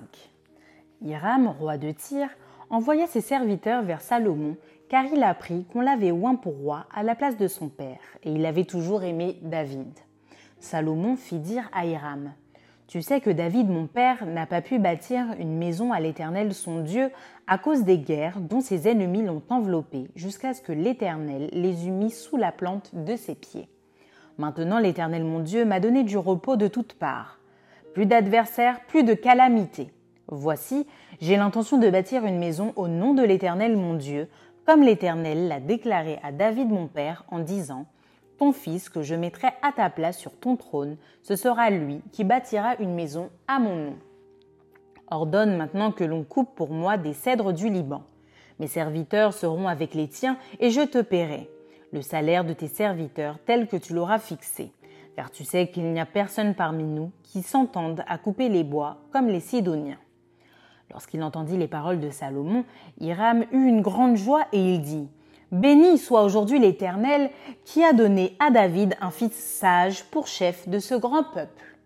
Hiram, 1.02 1.48
roi 1.48 1.78
de 1.78 1.92
Tyr, 1.92 2.30
envoya 2.70 3.08
ses 3.08 3.22
serviteurs 3.22 3.84
vers 3.84 4.02
Salomon, 4.02 4.56
car 4.90 5.06
il 5.06 5.24
apprit 5.24 5.66
qu'on 5.66 5.82
l'avait 5.82 6.12
oint 6.12 6.36
pour 6.36 6.56
roi 6.58 6.86
à 6.94 7.04
la 7.04 7.16
place 7.16 7.38
de 7.38 7.48
son 7.48 7.70
père, 7.70 8.00
et 8.24 8.32
il 8.32 8.46
avait 8.46 8.66
toujours 8.66 9.04
aimé 9.04 9.40
David. 9.42 9.94
Salomon 10.60 11.16
fit 11.16 11.40
dire 11.40 11.70
à 11.74 11.86
Hiram 11.86 12.34
tu 12.88 13.02
sais 13.02 13.20
que 13.20 13.30
David, 13.30 13.70
mon 13.70 13.86
père, 13.86 14.26
n'a 14.26 14.46
pas 14.46 14.62
pu 14.62 14.80
bâtir 14.80 15.26
une 15.40 15.58
maison 15.58 15.92
à 15.92 16.00
l'Éternel 16.00 16.54
son 16.54 16.80
Dieu 16.80 17.12
à 17.46 17.58
cause 17.58 17.84
des 17.84 17.98
guerres 17.98 18.40
dont 18.40 18.62
ses 18.62 18.88
ennemis 18.88 19.24
l'ont 19.24 19.44
enveloppé, 19.50 20.08
jusqu'à 20.16 20.54
ce 20.54 20.62
que 20.62 20.72
l'Éternel 20.72 21.50
les 21.52 21.88
eût 21.88 21.92
mis 21.92 22.12
sous 22.12 22.38
la 22.38 22.54
plante 22.54 22.92
de 22.96 23.18
ses 23.18 23.36
pieds. 23.36 23.68
Maintenant 24.38 24.80
l'Éternel 24.80 25.26
mon 25.26 25.42
Dieu 25.42 25.66
m'a 25.66 25.82
donné 25.82 26.04
du 26.04 26.18
repos 26.18 26.56
de 26.56 26.70
toutes 26.70 26.94
parts. 26.94 27.40
Plus 27.94 28.06
d'adversaires, 28.06 28.80
plus 28.86 29.04
de 29.04 29.16
calamités. 29.16 29.92
Voici, 30.30 30.88
j'ai 31.20 31.36
l'intention 31.36 31.78
de 31.78 31.90
bâtir 31.90 32.26
une 32.26 32.40
maison 32.40 32.72
au 32.78 32.88
nom 32.88 33.14
de 33.14 33.24
l'Éternel 33.24 33.76
mon 33.76 33.96
Dieu, 33.96 34.30
comme 34.68 34.84
l'Éternel 34.84 35.48
l'a 35.48 35.62
déclaré 35.62 36.20
à 36.24 36.34
David 36.34 36.70
mon 36.70 36.88
père 36.88 37.24
en 37.32 37.40
disant 37.40 37.86
ton 38.38 38.52
fils 38.52 38.90
que 38.90 39.02
je 39.02 39.16
mettrai 39.16 39.48
à 39.62 39.72
ta 39.72 39.90
place 39.90 40.18
sur 40.18 40.38
ton 40.38 40.58
trône, 40.58 40.98
ce 41.24 41.38
sera 41.38 41.70
lui 41.70 42.02
qui 42.12 42.26
bâtira 42.26 42.76
une 42.80 42.94
maison 42.94 43.30
à 43.48 43.60
mon 43.60 43.78
nom. 43.78 43.96
Ordonne 45.10 45.56
maintenant 45.56 45.94
que 45.94 46.04
l'on 46.04 46.26
coupe 46.26 46.54
pour 46.54 46.70
moi 46.70 46.98
des 46.98 47.14
cèdres 47.14 47.54
du 47.54 47.70
Liban. 47.70 48.04
Mes 48.60 48.68
serviteurs 48.68 49.32
seront 49.32 49.70
avec 49.70 49.94
les 49.94 50.10
tiens 50.10 50.38
et 50.60 50.70
je 50.70 50.82
te 50.82 51.02
paierai 51.02 51.50
le 51.94 52.02
salaire 52.02 52.44
de 52.44 52.52
tes 52.52 52.68
serviteurs 52.68 53.40
tel 53.46 53.70
que 53.70 53.78
tu 53.78 53.94
l'auras 53.94 54.20
fixé, 54.20 54.74
car 55.16 55.32
tu 55.32 55.46
sais 55.46 55.70
qu'il 55.70 55.94
n'y 55.94 56.00
a 56.02 56.06
personne 56.06 56.56
parmi 56.56 56.84
nous 56.84 57.14
qui 57.24 57.42
s'entende 57.42 58.04
à 58.06 58.18
couper 58.18 58.50
les 58.50 58.66
bois 58.66 58.98
comme 59.14 59.28
les 59.28 59.40
Sidoniens. 59.40 59.98
Lorsqu'il 60.92 61.22
entendit 61.22 61.58
les 61.58 61.68
paroles 61.68 62.00
de 62.00 62.10
Salomon, 62.10 62.64
Hiram 63.00 63.46
eut 63.52 63.68
une 63.68 63.82
grande 63.82 64.16
joie 64.16 64.46
et 64.54 64.74
il 64.74 64.82
dit 64.82 65.10
Béni 65.52 65.98
soit 65.98 66.24
aujourd'hui 66.24 66.60
l'Éternel 66.60 67.30
qui 67.64 67.84
a 67.84 67.94
donné 67.94 68.36
à 68.40 68.52
David 68.52 68.96
un 69.00 69.12
fils 69.12 69.34
sage 69.34 70.04
pour 70.06 70.28
chef 70.28 70.68
de 70.68 70.80
ce 70.80 70.96
grand 70.96 71.24
peuple. 71.24 71.78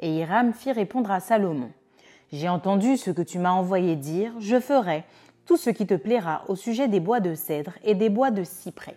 Et 0.00 0.16
Hiram 0.16 0.52
fit 0.52 0.72
répondre 0.72 1.10
à 1.10 1.20
Salomon. 1.20 1.70
J'ai 2.32 2.48
entendu 2.48 2.96
ce 2.96 3.10
que 3.10 3.20
tu 3.22 3.38
m'as 3.38 3.52
envoyé 3.52 3.96
dire, 3.96 4.32
je 4.38 4.58
ferai 4.58 5.04
tout 5.44 5.56
ce 5.56 5.70
qui 5.70 5.86
te 5.86 5.94
plaira 5.94 6.44
au 6.48 6.56
sujet 6.56 6.88
des 6.88 7.00
bois 7.00 7.20
de 7.20 7.34
cèdre 7.34 7.72
et 7.84 7.94
des 7.94 8.08
bois 8.08 8.30
de 8.30 8.44
cyprès. 8.44 8.96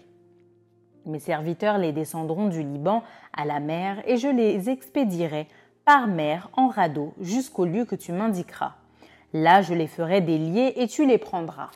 Mes 1.05 1.19
serviteurs 1.19 1.77
les 1.77 1.91
descendront 1.91 2.47
du 2.47 2.63
Liban 2.63 3.03
à 3.33 3.45
la 3.45 3.59
mer 3.59 4.01
et 4.07 4.17
je 4.17 4.27
les 4.27 4.69
expédierai 4.69 5.47
par 5.83 6.07
mer 6.07 6.49
en 6.53 6.67
radeau 6.67 7.13
jusqu'au 7.19 7.65
lieu 7.65 7.85
que 7.85 7.95
tu 7.95 8.11
m'indiqueras. 8.11 8.73
Là 9.37 9.61
je 9.61 9.73
les 9.73 9.87
ferai 9.87 10.21
délier 10.21 10.71
et 10.77 10.87
tu 10.87 11.05
les 11.05 11.17
prendras. 11.17 11.69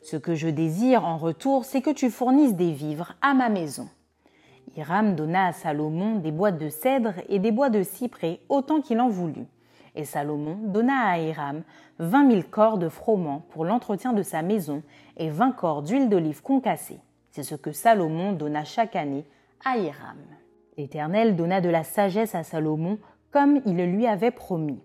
Ce 0.00 0.16
que 0.16 0.34
je 0.34 0.48
désire 0.48 1.04
en 1.04 1.18
retour, 1.18 1.66
c'est 1.66 1.82
que 1.82 1.90
tu 1.90 2.08
fournisses 2.08 2.54
des 2.54 2.72
vivres 2.72 3.12
à 3.20 3.34
ma 3.34 3.50
maison. 3.50 3.90
Hiram 4.74 5.14
donna 5.14 5.48
à 5.48 5.52
Salomon 5.52 6.16
des 6.16 6.32
boîtes 6.32 6.56
de 6.56 6.70
cèdre 6.70 7.12
et 7.28 7.40
des 7.40 7.52
bois 7.52 7.68
de 7.68 7.82
cyprès 7.82 8.40
autant 8.48 8.80
qu'il 8.80 9.02
en 9.02 9.10
voulut. 9.10 9.44
Et 9.96 10.06
Salomon 10.06 10.56
donna 10.62 11.10
à 11.10 11.18
Hiram 11.18 11.62
vingt 11.98 12.24
mille 12.24 12.48
corps 12.48 12.78
de 12.78 12.88
froment 12.88 13.44
pour 13.50 13.66
l'entretien 13.66 14.14
de 14.14 14.22
sa 14.22 14.40
maison 14.40 14.82
et 15.18 15.28
vingt 15.28 15.52
corps 15.52 15.82
d'huile 15.82 16.08
d'olive 16.08 16.40
concassée. 16.40 17.00
C'est 17.32 17.42
ce 17.42 17.54
que 17.54 17.72
Salomon 17.72 18.32
donna 18.32 18.64
chaque 18.64 18.96
année 18.96 19.26
à 19.62 19.76
Hiram. 19.76 20.16
L'Éternel 20.78 21.36
donna 21.36 21.60
de 21.60 21.68
la 21.68 21.84
sagesse 21.84 22.34
à 22.34 22.44
Salomon 22.44 22.98
comme 23.30 23.60
il 23.66 23.76
le 23.76 23.84
lui 23.84 24.06
avait 24.06 24.30
promis. 24.30 24.80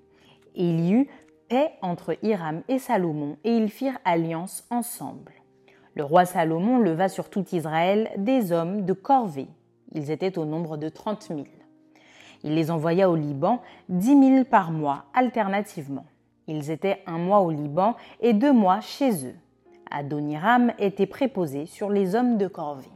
Et 0.53 0.69
il 0.69 0.81
y 0.81 0.91
eut 0.91 1.07
paix 1.47 1.71
entre 1.81 2.17
Hiram 2.23 2.61
et 2.67 2.79
Salomon, 2.79 3.37
et 3.43 3.55
ils 3.55 3.69
firent 3.69 3.99
alliance 4.05 4.65
ensemble. 4.69 5.33
Le 5.95 6.03
roi 6.03 6.25
Salomon 6.25 6.77
leva 6.77 7.09
sur 7.09 7.29
tout 7.29 7.45
Israël 7.53 8.11
des 8.17 8.51
hommes 8.51 8.85
de 8.85 8.93
corvée. 8.93 9.47
Ils 9.93 10.11
étaient 10.11 10.37
au 10.37 10.45
nombre 10.45 10.77
de 10.77 10.89
trente 10.89 11.29
mille. 11.29 11.47
Il 12.43 12.53
les 12.53 12.69
envoya 12.69 13.09
au 13.09 13.15
Liban, 13.15 13.61
dix 13.89 14.15
mille 14.15 14.45
par 14.45 14.71
mois, 14.71 15.05
alternativement. 15.13 16.05
Ils 16.47 16.69
étaient 16.69 17.01
un 17.07 17.17
mois 17.17 17.39
au 17.39 17.49
Liban 17.49 17.95
et 18.21 18.33
deux 18.33 18.53
mois 18.53 18.79
chez 18.79 19.25
eux. 19.25 19.35
Adoniram 19.89 20.71
était 20.77 21.07
préposé 21.07 21.65
sur 21.65 21.89
les 21.89 22.13
hommes 22.13 22.37
de 22.37 22.47
corvée. 22.47 22.91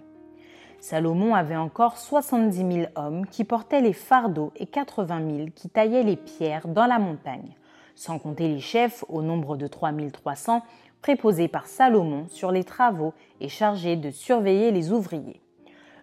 Salomon 0.79 1.35
avait 1.35 1.55
encore 1.55 1.97
soixante-dix 1.97 2.63
mille 2.63 2.91
hommes 2.95 3.25
qui 3.25 3.43
portaient 3.43 3.81
les 3.81 3.93
fardeaux 3.93 4.51
et 4.55 4.65
quatre-vingt 4.65 5.19
mille 5.19 5.51
qui 5.51 5.69
taillaient 5.69 6.03
les 6.03 6.17
pierres 6.17 6.67
dans 6.67 6.85
la 6.85 6.99
montagne 6.99 7.55
sans 7.95 8.19
compter 8.19 8.47
les 8.47 8.59
chefs 8.59 9.03
au 9.09 9.21
nombre 9.21 9.57
de 9.57 9.67
3300 9.67 10.61
préposés 11.01 11.47
par 11.47 11.65
Salomon 11.65 12.27
sur 12.29 12.51
les 12.51 12.63
travaux 12.63 13.13
et 13.39 13.49
chargés 13.49 13.95
de 13.95 14.11
surveiller 14.11 14.71
les 14.71 14.91
ouvriers. 14.91 15.41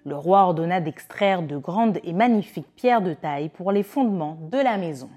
Le 0.05 0.17
roi 0.17 0.43
ordonna 0.43 0.81
d'extraire 0.81 1.43
de 1.43 1.57
grandes 1.57 1.99
et 2.03 2.13
magnifiques 2.13 2.75
pierres 2.75 3.03
de 3.03 3.15
taille 3.15 3.49
pour 3.49 3.73
les 3.73 3.83
fondements 3.83 4.39
de 4.51 4.59
la 4.59 4.77
maison. 4.77 5.11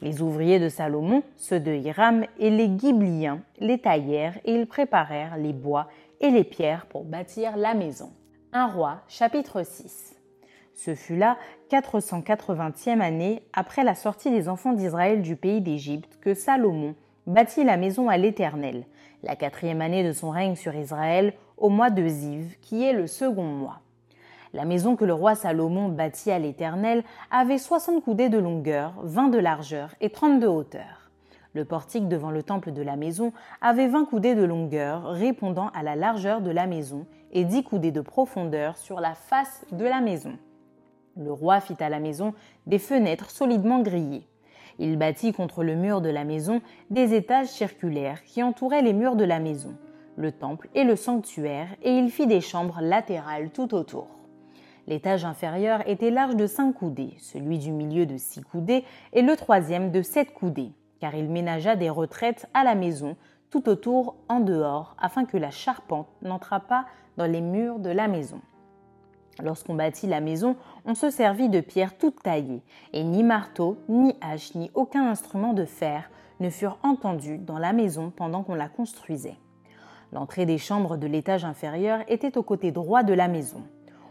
Les 0.00 0.20
ouvriers 0.20 0.58
de 0.58 0.68
Salomon, 0.68 1.22
ceux 1.36 1.60
de 1.60 1.72
Hiram 1.72 2.24
et 2.38 2.50
les 2.50 2.68
Ghibliens 2.68 3.40
les 3.60 3.78
taillèrent 3.78 4.38
et 4.44 4.54
ils 4.54 4.66
préparèrent 4.66 5.36
les 5.36 5.52
bois 5.52 5.88
et 6.20 6.30
les 6.30 6.44
pierres 6.44 6.86
pour 6.86 7.04
bâtir 7.04 7.56
la 7.56 7.74
maison. 7.74 8.10
Un 8.52 8.66
roi, 8.66 9.02
chapitre 9.06 9.64
6. 9.64 10.11
Ce 10.84 10.96
fut 10.96 11.14
là 11.14 11.36
480e 11.70 13.00
année 13.00 13.44
après 13.52 13.84
la 13.84 13.94
sortie 13.94 14.32
des 14.32 14.48
enfants 14.48 14.72
d'Israël 14.72 15.22
du 15.22 15.36
pays 15.36 15.60
d'Égypte 15.60 16.18
que 16.20 16.34
Salomon 16.34 16.96
bâtit 17.28 17.62
la 17.62 17.76
maison 17.76 18.08
à 18.08 18.16
l'Éternel, 18.16 18.84
la 19.22 19.36
quatrième 19.36 19.80
année 19.80 20.02
de 20.02 20.10
son 20.10 20.30
règne 20.30 20.56
sur 20.56 20.74
Israël, 20.74 21.34
au 21.56 21.68
mois 21.68 21.90
de 21.90 22.04
Ziv, 22.08 22.56
qui 22.60 22.82
est 22.82 22.94
le 22.94 23.06
second 23.06 23.44
mois. 23.44 23.78
La 24.52 24.64
maison 24.64 24.96
que 24.96 25.04
le 25.04 25.14
roi 25.14 25.36
Salomon 25.36 25.88
bâtit 25.88 26.32
à 26.32 26.40
l'Éternel 26.40 27.04
avait 27.30 27.58
soixante 27.58 28.02
coudées 28.02 28.28
de 28.28 28.38
longueur, 28.38 28.94
vingt 29.04 29.28
de 29.28 29.38
largeur 29.38 29.94
et 30.00 30.10
trente 30.10 30.40
de 30.40 30.48
hauteur. 30.48 31.12
Le 31.52 31.64
portique 31.64 32.08
devant 32.08 32.32
le 32.32 32.42
temple 32.42 32.72
de 32.72 32.82
la 32.82 32.96
maison 32.96 33.32
avait 33.60 33.86
vingt 33.86 34.04
coudées 34.04 34.34
de 34.34 34.42
longueur, 34.42 35.04
répondant 35.12 35.68
à 35.76 35.84
la 35.84 35.94
largeur 35.94 36.40
de 36.40 36.50
la 36.50 36.66
maison, 36.66 37.06
et 37.30 37.44
dix 37.44 37.62
coudées 37.62 37.92
de 37.92 38.00
profondeur 38.00 38.76
sur 38.76 38.98
la 38.98 39.14
face 39.14 39.64
de 39.70 39.84
la 39.84 40.00
maison. 40.00 40.36
Le 41.16 41.32
roi 41.32 41.60
fit 41.60 41.76
à 41.80 41.88
la 41.88 42.00
maison 42.00 42.32
des 42.66 42.78
fenêtres 42.78 43.30
solidement 43.30 43.80
grillées. 43.80 44.26
Il 44.78 44.96
bâtit 44.96 45.32
contre 45.32 45.62
le 45.62 45.74
mur 45.74 46.00
de 46.00 46.08
la 46.08 46.24
maison 46.24 46.62
des 46.90 47.14
étages 47.14 47.48
circulaires 47.48 48.22
qui 48.24 48.42
entouraient 48.42 48.82
les 48.82 48.94
murs 48.94 49.16
de 49.16 49.24
la 49.24 49.38
maison, 49.38 49.76
le 50.16 50.32
temple 50.32 50.68
et 50.74 50.84
le 50.84 50.96
sanctuaire, 50.96 51.68
et 51.82 51.90
il 51.90 52.10
fit 52.10 52.26
des 52.26 52.40
chambres 52.40 52.80
latérales 52.80 53.50
tout 53.50 53.74
autour. 53.74 54.08
L'étage 54.86 55.24
inférieur 55.24 55.86
était 55.86 56.10
large 56.10 56.34
de 56.34 56.46
cinq 56.46 56.72
coudées, 56.72 57.14
celui 57.18 57.58
du 57.58 57.70
milieu 57.70 58.06
de 58.06 58.16
six 58.16 58.42
coudées 58.42 58.84
et 59.12 59.22
le 59.22 59.36
troisième 59.36 59.92
de 59.92 60.02
sept 60.02 60.32
coudées, 60.32 60.72
car 60.98 61.14
il 61.14 61.28
ménagea 61.28 61.76
des 61.76 61.90
retraites 61.90 62.48
à 62.54 62.64
la 62.64 62.74
maison 62.74 63.16
tout 63.50 63.68
autour 63.68 64.16
en 64.28 64.40
dehors, 64.40 64.96
afin 64.98 65.26
que 65.26 65.36
la 65.36 65.50
charpente 65.50 66.08
n'entrât 66.22 66.60
pas 66.60 66.86
dans 67.18 67.30
les 67.30 67.42
murs 67.42 67.78
de 67.78 67.90
la 67.90 68.08
maison. 68.08 68.40
Lorsqu'on 69.40 69.74
bâtit 69.74 70.06
la 70.06 70.20
maison, 70.20 70.56
on 70.84 70.94
se 70.94 71.10
servit 71.10 71.48
de 71.48 71.60
pierres 71.60 71.96
toutes 71.96 72.22
taillées, 72.22 72.62
et 72.92 73.02
ni 73.02 73.22
marteau, 73.22 73.78
ni 73.88 74.14
hache, 74.20 74.54
ni 74.54 74.70
aucun 74.74 75.08
instrument 75.08 75.52
de 75.54 75.64
fer 75.64 76.10
ne 76.40 76.50
furent 76.50 76.78
entendus 76.82 77.38
dans 77.38 77.58
la 77.58 77.72
maison 77.72 78.12
pendant 78.14 78.42
qu'on 78.42 78.54
la 78.54 78.68
construisait. 78.68 79.38
L'entrée 80.12 80.44
des 80.44 80.58
chambres 80.58 80.98
de 80.98 81.06
l'étage 81.06 81.44
inférieur 81.44 82.00
était 82.08 82.36
au 82.36 82.42
côté 82.42 82.70
droit 82.72 83.02
de 83.02 83.14
la 83.14 83.28
maison. 83.28 83.62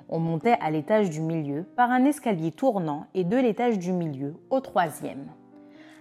On 0.10 0.20
montait 0.20 0.58
à 0.60 0.72
l'étage 0.72 1.10
du 1.10 1.22
milieu 1.22 1.64
par 1.76 1.92
un 1.92 2.06
escalier 2.06 2.52
tournant 2.52 3.06
et 3.14 3.24
de 3.24 3.38
l'étage 3.38 3.78
du 3.78 3.92
milieu 3.94 4.36
au 4.50 4.60
troisième. 4.60 5.28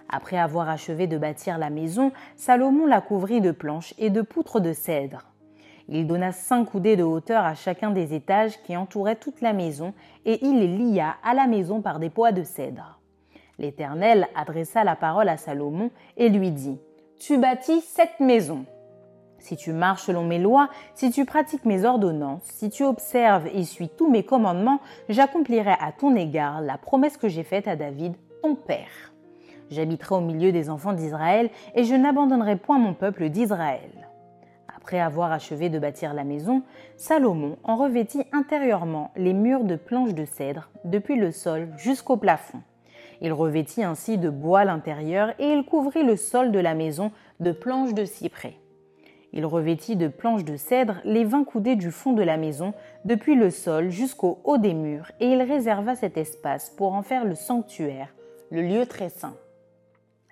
Après 0.09 0.37
avoir 0.37 0.67
achevé 0.67 1.07
de 1.07 1.17
bâtir 1.17 1.57
la 1.57 1.69
maison, 1.69 2.11
Salomon 2.35 2.87
la 2.87 2.99
couvrit 2.99 3.39
de 3.39 3.51
planches 3.51 3.93
et 3.97 4.09
de 4.09 4.21
poutres 4.21 4.59
de 4.59 4.73
cèdre. 4.73 5.30
Il 5.93 6.07
donna 6.07 6.31
cinq 6.31 6.71
coudées 6.71 6.95
de 6.95 7.03
hauteur 7.03 7.43
à 7.43 7.53
chacun 7.53 7.91
des 7.91 8.13
étages 8.13 8.61
qui 8.63 8.77
entouraient 8.77 9.17
toute 9.17 9.41
la 9.41 9.51
maison, 9.51 9.93
et 10.25 10.39
il 10.45 10.59
les 10.59 10.67
lia 10.67 11.15
à 11.21 11.33
la 11.33 11.47
maison 11.47 11.81
par 11.81 11.99
des 11.99 12.09
poids 12.09 12.31
de 12.31 12.43
cèdre. 12.43 13.01
L'Éternel 13.59 14.27
adressa 14.33 14.85
la 14.85 14.95
parole 14.95 15.27
à 15.27 15.35
Salomon 15.35 15.91
et 16.15 16.29
lui 16.29 16.51
dit, 16.51 16.79
Tu 17.19 17.37
bâtis 17.37 17.81
cette 17.81 18.21
maison. 18.21 18.63
Si 19.37 19.57
tu 19.57 19.73
marches 19.73 20.03
selon 20.03 20.23
mes 20.23 20.39
lois, 20.39 20.69
si 20.93 21.11
tu 21.11 21.25
pratiques 21.25 21.65
mes 21.65 21.83
ordonnances, 21.83 22.43
si 22.43 22.69
tu 22.69 22.83
observes 22.83 23.47
et 23.53 23.65
suis 23.65 23.89
tous 23.89 24.09
mes 24.09 24.23
commandements, 24.23 24.79
j'accomplirai 25.09 25.71
à 25.71 25.91
ton 25.91 26.15
égard 26.15 26.61
la 26.61 26.77
promesse 26.77 27.17
que 27.17 27.27
j'ai 27.27 27.43
faite 27.43 27.67
à 27.67 27.75
David, 27.75 28.13
ton 28.41 28.55
père. 28.55 29.11
J'habiterai 29.69 30.15
au 30.15 30.21
milieu 30.21 30.53
des 30.53 30.69
enfants 30.69 30.93
d'Israël 30.93 31.49
et 31.75 31.83
je 31.83 31.95
n'abandonnerai 31.95 32.55
point 32.55 32.77
mon 32.77 32.93
peuple 32.93 33.27
d'Israël. 33.29 34.00
Après 34.81 34.99
avoir 34.99 35.31
achevé 35.31 35.69
de 35.69 35.77
bâtir 35.77 36.15
la 36.15 36.23
maison, 36.23 36.63
Salomon 36.97 37.57
en 37.63 37.75
revêtit 37.75 38.25
intérieurement 38.31 39.11
les 39.15 39.33
murs 39.33 39.63
de 39.63 39.75
planches 39.75 40.15
de 40.15 40.25
cèdre, 40.25 40.71
depuis 40.85 41.17
le 41.17 41.31
sol 41.31 41.69
jusqu'au 41.77 42.17
plafond. 42.17 42.61
Il 43.21 43.31
revêtit 43.31 43.83
ainsi 43.83 44.17
de 44.17 44.31
bois 44.31 44.65
l'intérieur 44.65 45.35
et 45.37 45.53
il 45.53 45.65
couvrit 45.65 46.03
le 46.03 46.15
sol 46.15 46.51
de 46.51 46.57
la 46.57 46.73
maison 46.73 47.11
de 47.39 47.51
planches 47.51 47.93
de 47.93 48.05
cyprès. 48.05 48.55
Il 49.33 49.45
revêtit 49.45 49.95
de 49.95 50.07
planches 50.07 50.45
de 50.45 50.57
cèdre 50.57 50.95
les 51.05 51.25
vingt 51.25 51.43
coudées 51.43 51.75
du 51.75 51.91
fond 51.91 52.13
de 52.13 52.23
la 52.23 52.37
maison, 52.37 52.73
depuis 53.05 53.35
le 53.35 53.51
sol 53.51 53.91
jusqu'au 53.91 54.39
haut 54.43 54.57
des 54.57 54.73
murs, 54.73 55.11
et 55.19 55.27
il 55.27 55.43
réserva 55.43 55.93
cet 55.93 56.17
espace 56.17 56.71
pour 56.71 56.93
en 56.93 57.03
faire 57.03 57.23
le 57.23 57.35
sanctuaire, 57.35 58.09
le 58.49 58.63
lieu 58.63 58.87
très 58.87 59.09
saint. 59.09 59.35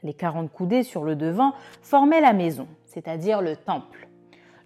Les 0.01 0.15
quarante 0.15 0.51
coudées 0.51 0.83
sur 0.83 1.03
le 1.03 1.15
devant 1.15 1.53
formaient 1.83 2.19
la 2.19 2.33
maison, 2.33 2.67
c'est-à-dire 2.87 3.41
le 3.41 3.55
temple. 3.55 4.08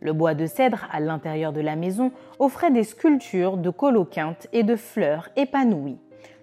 Le 0.03 0.11
bois 0.11 0.33
de 0.33 0.47
cèdre 0.47 0.85
à 0.91 0.99
l'intérieur 0.99 1.53
de 1.53 1.61
la 1.61 1.77
maison 1.77 2.11
offrait 2.37 2.71
des 2.71 2.83
sculptures 2.83 3.55
de 3.55 3.69
coloquintes 3.69 4.47
et 4.51 4.63
de 4.63 4.75
fleurs 4.75 5.29
épanouies. 5.37 5.97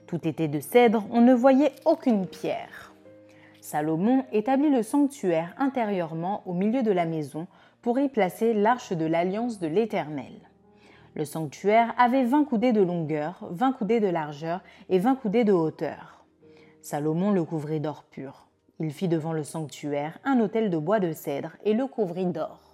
Tout 0.07 0.27
était 0.27 0.49
de 0.49 0.61
cèdre, 0.61 1.05
on 1.11 1.21
ne 1.21 1.35
voyait 1.35 1.73
aucune 1.85 2.27
pierre. 2.27 2.95
Salomon 3.61 4.25
établit 4.33 4.71
le 4.71 4.83
sanctuaire 4.83 5.55
intérieurement 5.59 6.43
au 6.47 6.55
milieu 6.55 6.83
de 6.83 6.91
la 6.91 7.05
maison 7.05 7.47
pour 7.83 7.99
y 7.99 8.09
placer 8.09 8.55
l'arche 8.55 8.95
de 8.95 9.05
l'alliance 9.05 9.59
de 9.59 9.67
l'Éternel. 9.67 10.33
Le 11.15 11.27
sanctuaire 11.27 11.93
avait 11.99 12.25
vingt 12.25 12.45
coudées 12.45 12.73
de 12.73 12.81
longueur, 12.81 13.47
vingt 13.51 13.73
coudées 13.73 14.01
de 14.01 14.09
largeur 14.09 14.63
et 14.89 14.99
vingt 14.99 15.17
coudées 15.17 15.45
de 15.45 15.53
hauteur. 15.53 16.25
Salomon 16.81 17.31
le 17.31 17.45
couvrit 17.45 17.81
d'or 17.81 18.05
pur. 18.11 18.47
Il 18.79 18.91
fit 18.91 19.09
devant 19.09 19.35
le 19.35 19.45
sanctuaire 19.45 20.19
un 20.25 20.41
autel 20.41 20.71
de 20.71 20.79
bois 20.79 20.99
de 20.99 21.13
cèdre 21.13 21.59
et 21.67 21.75
le 21.75 21.87
couvrit 21.87 22.25
d'or. 22.25 22.70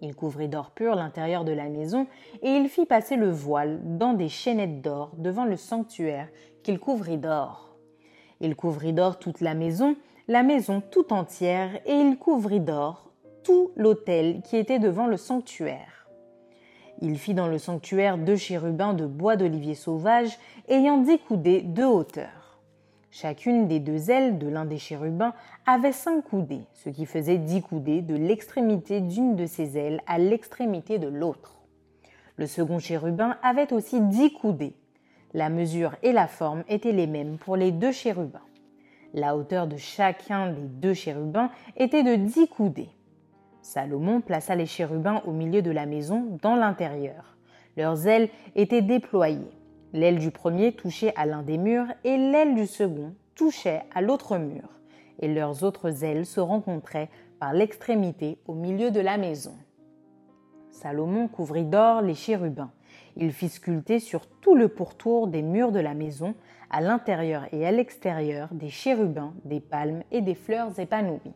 Il 0.00 0.14
couvrit 0.14 0.48
d'or 0.48 0.70
pur 0.70 0.94
l'intérieur 0.94 1.44
de 1.44 1.52
la 1.52 1.68
maison, 1.68 2.06
et 2.42 2.50
il 2.50 2.68
fit 2.68 2.86
passer 2.86 3.16
le 3.16 3.30
voile 3.30 3.80
dans 3.82 4.12
des 4.12 4.28
chaînettes 4.28 4.80
d'or 4.80 5.12
devant 5.16 5.44
le 5.44 5.56
sanctuaire 5.56 6.28
qu'il 6.62 6.78
couvrit 6.78 7.18
d'or. 7.18 7.76
Il 8.40 8.54
couvrit 8.54 8.92
d'or 8.92 9.18
toute 9.18 9.40
la 9.40 9.54
maison, 9.54 9.96
la 10.28 10.42
maison 10.42 10.80
tout 10.80 11.12
entière, 11.12 11.70
et 11.86 11.94
il 11.94 12.16
couvrit 12.16 12.60
d'or 12.60 13.10
tout 13.42 13.72
l'autel 13.76 14.42
qui 14.42 14.56
était 14.56 14.78
devant 14.78 15.06
le 15.06 15.16
sanctuaire. 15.16 16.08
Il 17.00 17.18
fit 17.18 17.34
dans 17.34 17.46
le 17.46 17.58
sanctuaire 17.58 18.18
deux 18.18 18.36
chérubins 18.36 18.92
de 18.92 19.06
bois 19.06 19.36
d'olivier 19.36 19.74
sauvage, 19.74 20.38
ayant 20.68 20.98
dix 20.98 21.18
coudées 21.18 21.62
de 21.62 21.84
hauteur. 21.84 22.37
Chacune 23.10 23.68
des 23.68 23.80
deux 23.80 24.10
ailes 24.10 24.38
de 24.38 24.48
l'un 24.48 24.66
des 24.66 24.78
chérubins 24.78 25.32
avait 25.66 25.92
cinq 25.92 26.22
coudées, 26.24 26.66
ce 26.74 26.90
qui 26.90 27.06
faisait 27.06 27.38
dix 27.38 27.62
coudées 27.62 28.02
de 28.02 28.14
l'extrémité 28.14 29.00
d'une 29.00 29.34
de 29.34 29.46
ses 29.46 29.78
ailes 29.78 30.02
à 30.06 30.18
l'extrémité 30.18 30.98
de 30.98 31.08
l'autre. 31.08 31.58
Le 32.36 32.46
second 32.46 32.78
chérubin 32.78 33.36
avait 33.42 33.72
aussi 33.72 34.00
dix 34.00 34.32
coudées. 34.32 34.76
La 35.32 35.48
mesure 35.48 35.96
et 36.02 36.12
la 36.12 36.26
forme 36.26 36.64
étaient 36.68 36.92
les 36.92 37.06
mêmes 37.06 37.38
pour 37.38 37.56
les 37.56 37.72
deux 37.72 37.92
chérubins. 37.92 38.42
La 39.14 39.36
hauteur 39.36 39.66
de 39.66 39.76
chacun 39.76 40.52
des 40.52 40.68
deux 40.68 40.94
chérubins 40.94 41.50
était 41.76 42.02
de 42.02 42.14
dix 42.14 42.46
coudées. 42.46 42.90
Salomon 43.62 44.20
plaça 44.20 44.54
les 44.54 44.66
chérubins 44.66 45.22
au 45.26 45.32
milieu 45.32 45.62
de 45.62 45.70
la 45.70 45.86
maison, 45.86 46.38
dans 46.42 46.56
l'intérieur. 46.56 47.36
Leurs 47.76 48.06
ailes 48.06 48.28
étaient 48.54 48.82
déployées. 48.82 49.57
L'aile 49.94 50.18
du 50.18 50.30
premier 50.30 50.72
touchait 50.72 51.14
à 51.16 51.24
l'un 51.24 51.42
des 51.42 51.56
murs 51.56 51.86
et 52.04 52.18
l'aile 52.18 52.54
du 52.54 52.66
second 52.66 53.14
touchait 53.34 53.84
à 53.94 54.02
l'autre 54.02 54.36
mur, 54.36 54.68
et 55.20 55.32
leurs 55.32 55.64
autres 55.64 56.04
ailes 56.04 56.26
se 56.26 56.40
rencontraient 56.40 57.08
par 57.40 57.54
l'extrémité 57.54 58.38
au 58.46 58.52
milieu 58.52 58.90
de 58.90 59.00
la 59.00 59.16
maison. 59.16 59.56
Salomon 60.70 61.26
couvrit 61.26 61.64
d'or 61.64 62.02
les 62.02 62.14
chérubins. 62.14 62.70
Il 63.16 63.32
fit 63.32 63.48
sculpter 63.48 63.98
sur 63.98 64.26
tout 64.26 64.54
le 64.54 64.68
pourtour 64.68 65.26
des 65.26 65.42
murs 65.42 65.72
de 65.72 65.80
la 65.80 65.94
maison, 65.94 66.34
à 66.70 66.82
l'intérieur 66.82 67.46
et 67.52 67.66
à 67.66 67.72
l'extérieur, 67.72 68.48
des 68.52 68.68
chérubins, 68.68 69.32
des 69.44 69.60
palmes 69.60 70.02
et 70.10 70.20
des 70.20 70.34
fleurs 70.34 70.78
épanouies. 70.78 71.32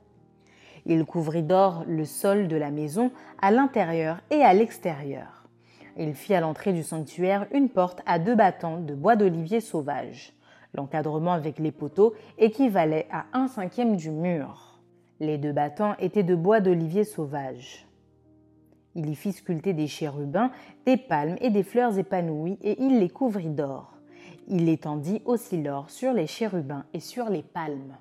Il 0.84 1.04
couvrit 1.06 1.42
d'or 1.42 1.84
le 1.86 2.04
sol 2.04 2.48
de 2.48 2.56
la 2.56 2.70
maison, 2.70 3.12
à 3.40 3.50
l'intérieur 3.50 4.20
et 4.30 4.42
à 4.42 4.52
l'extérieur. 4.52 5.41
Il 5.98 6.14
fit 6.14 6.34
à 6.34 6.40
l'entrée 6.40 6.72
du 6.72 6.82
sanctuaire 6.82 7.46
une 7.52 7.68
porte 7.68 8.00
à 8.06 8.18
deux 8.18 8.34
battants 8.34 8.80
de 8.80 8.94
bois 8.94 9.16
d'olivier 9.16 9.60
sauvage. 9.60 10.32
L'encadrement 10.74 11.32
avec 11.32 11.58
les 11.58 11.72
poteaux 11.72 12.14
équivalait 12.38 13.06
à 13.10 13.26
un 13.34 13.46
cinquième 13.46 13.96
du 13.96 14.10
mur. 14.10 14.78
Les 15.20 15.38
deux 15.38 15.52
battants 15.52 15.94
étaient 15.98 16.22
de 16.22 16.34
bois 16.34 16.60
d'olivier 16.60 17.04
sauvage. 17.04 17.86
Il 18.94 19.08
y 19.08 19.14
fit 19.14 19.32
sculpter 19.32 19.72
des 19.72 19.86
chérubins, 19.86 20.50
des 20.86 20.96
palmes 20.96 21.36
et 21.40 21.50
des 21.50 21.62
fleurs 21.62 21.98
épanouies, 21.98 22.58
et 22.62 22.82
il 22.82 22.98
les 22.98 23.08
couvrit 23.08 23.48
d'or. 23.48 23.92
Il 24.48 24.68
étendit 24.68 25.22
aussi 25.24 25.62
l'or 25.62 25.90
sur 25.90 26.12
les 26.12 26.26
chérubins 26.26 26.84
et 26.92 27.00
sur 27.00 27.28
les 27.30 27.42
palmes. 27.42 27.96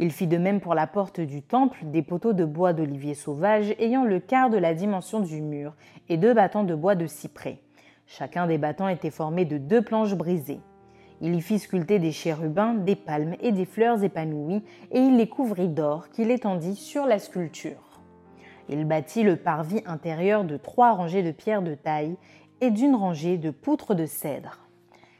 Il 0.00 0.12
fit 0.12 0.28
de 0.28 0.38
même 0.38 0.60
pour 0.60 0.74
la 0.74 0.86
porte 0.86 1.20
du 1.20 1.42
temple 1.42 1.80
des 1.84 2.02
poteaux 2.02 2.32
de 2.32 2.44
bois 2.44 2.72
d'olivier 2.72 3.14
sauvage 3.14 3.74
ayant 3.80 4.04
le 4.04 4.20
quart 4.20 4.48
de 4.48 4.56
la 4.56 4.72
dimension 4.72 5.18
du 5.18 5.40
mur 5.42 5.74
et 6.08 6.16
deux 6.16 6.34
battants 6.34 6.62
de 6.62 6.74
bois 6.76 6.94
de 6.94 7.06
cyprès. 7.06 7.58
Chacun 8.06 8.46
des 8.46 8.58
battants 8.58 8.88
était 8.88 9.10
formé 9.10 9.44
de 9.44 9.58
deux 9.58 9.82
planches 9.82 10.14
brisées. 10.14 10.60
Il 11.20 11.34
y 11.34 11.40
fit 11.40 11.58
sculpter 11.58 11.98
des 11.98 12.12
chérubins, 12.12 12.74
des 12.74 12.94
palmes 12.94 13.34
et 13.40 13.50
des 13.50 13.64
fleurs 13.64 14.04
épanouies, 14.04 14.62
et 14.92 15.00
il 15.00 15.16
les 15.16 15.28
couvrit 15.28 15.68
d'or 15.68 16.08
qu'il 16.10 16.30
étendit 16.30 16.76
sur 16.76 17.04
la 17.04 17.18
sculpture. 17.18 18.00
Il 18.68 18.84
bâtit 18.84 19.24
le 19.24 19.34
parvis 19.34 19.82
intérieur 19.84 20.44
de 20.44 20.56
trois 20.56 20.92
rangées 20.92 21.24
de 21.24 21.32
pierres 21.32 21.62
de 21.62 21.74
taille 21.74 22.16
et 22.60 22.70
d'une 22.70 22.94
rangée 22.94 23.36
de 23.36 23.50
poutres 23.50 23.96
de 23.96 24.06
cèdre. 24.06 24.67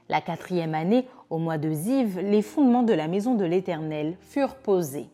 La 0.08 0.22
quatrième 0.22 0.74
année, 0.74 1.06
au 1.28 1.36
mois 1.36 1.58
de 1.58 1.70
Ziv, 1.70 2.18
les 2.18 2.40
fondements 2.40 2.82
de 2.82 2.94
la 2.94 3.08
maison 3.08 3.34
de 3.34 3.44
l'Éternel 3.44 4.16
furent 4.22 4.56
posés. 4.56 5.10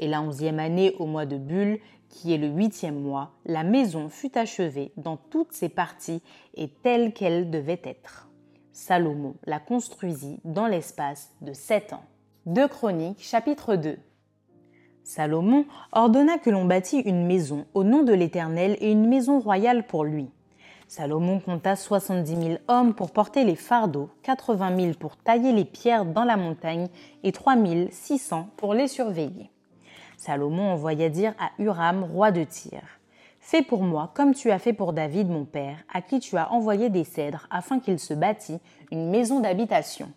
Et 0.00 0.08
la 0.08 0.22
onzième 0.22 0.58
année, 0.58 0.96
au 0.98 1.06
mois 1.06 1.24
de 1.24 1.36
Bulle, 1.36 1.78
qui 2.08 2.34
est 2.34 2.38
le 2.38 2.48
huitième 2.48 3.00
mois, 3.00 3.30
la 3.46 3.62
maison 3.62 4.08
fut 4.08 4.36
achevée 4.36 4.92
dans 4.96 5.16
toutes 5.16 5.52
ses 5.52 5.68
parties 5.68 6.20
et 6.54 6.68
telle 6.68 7.12
qu'elle 7.12 7.50
devait 7.50 7.80
être. 7.84 8.28
Salomon 8.72 9.36
la 9.46 9.60
construisit 9.60 10.40
dans 10.44 10.66
l'espace 10.66 11.32
de 11.40 11.52
sept 11.52 11.92
ans. 11.92 12.02
2 12.46 12.66
Chroniques, 12.66 13.22
chapitre 13.22 13.76
2. 13.76 13.98
Salomon 15.04 15.64
ordonna 15.92 16.38
que 16.38 16.50
l'on 16.50 16.64
bâtît 16.64 17.00
une 17.00 17.24
maison 17.26 17.66
au 17.72 17.84
nom 17.84 18.02
de 18.02 18.12
l'Éternel 18.12 18.76
et 18.80 18.90
une 18.90 19.06
maison 19.06 19.38
royale 19.38 19.86
pour 19.86 20.02
lui. 20.02 20.28
Salomon 20.88 21.40
compta 21.40 21.76
70 21.76 22.36
000 22.36 22.58
hommes 22.68 22.94
pour 22.94 23.10
porter 23.10 23.44
les 23.44 23.56
fardeaux, 23.56 24.10
80 24.22 24.76
000 24.76 24.92
pour 24.98 25.16
tailler 25.16 25.52
les 25.52 25.64
pierres 25.64 26.04
dans 26.04 26.24
la 26.24 26.36
montagne 26.36 26.88
et 27.22 27.32
3 27.32 27.56
600 27.90 28.48
pour 28.56 28.74
les 28.74 28.88
surveiller. 28.88 29.50
Salomon 30.16 30.72
envoya 30.72 31.08
dire 31.08 31.34
à 31.38 31.50
Huram, 31.62 32.04
roi 32.04 32.30
de 32.30 32.44
Tyr 32.44 32.82
Fais 33.40 33.62
pour 33.62 33.82
moi 33.82 34.10
comme 34.14 34.34
tu 34.34 34.50
as 34.50 34.58
fait 34.58 34.72
pour 34.72 34.92
David 34.92 35.28
mon 35.28 35.44
père, 35.44 35.76
à 35.92 36.00
qui 36.00 36.18
tu 36.20 36.36
as 36.36 36.50
envoyé 36.50 36.88
des 36.88 37.04
cèdres 37.04 37.46
afin 37.50 37.78
qu'il 37.78 37.98
se 37.98 38.14
bâtît 38.14 38.60
une 38.90 39.10
maison 39.10 39.40
d'habitation. 39.40 40.10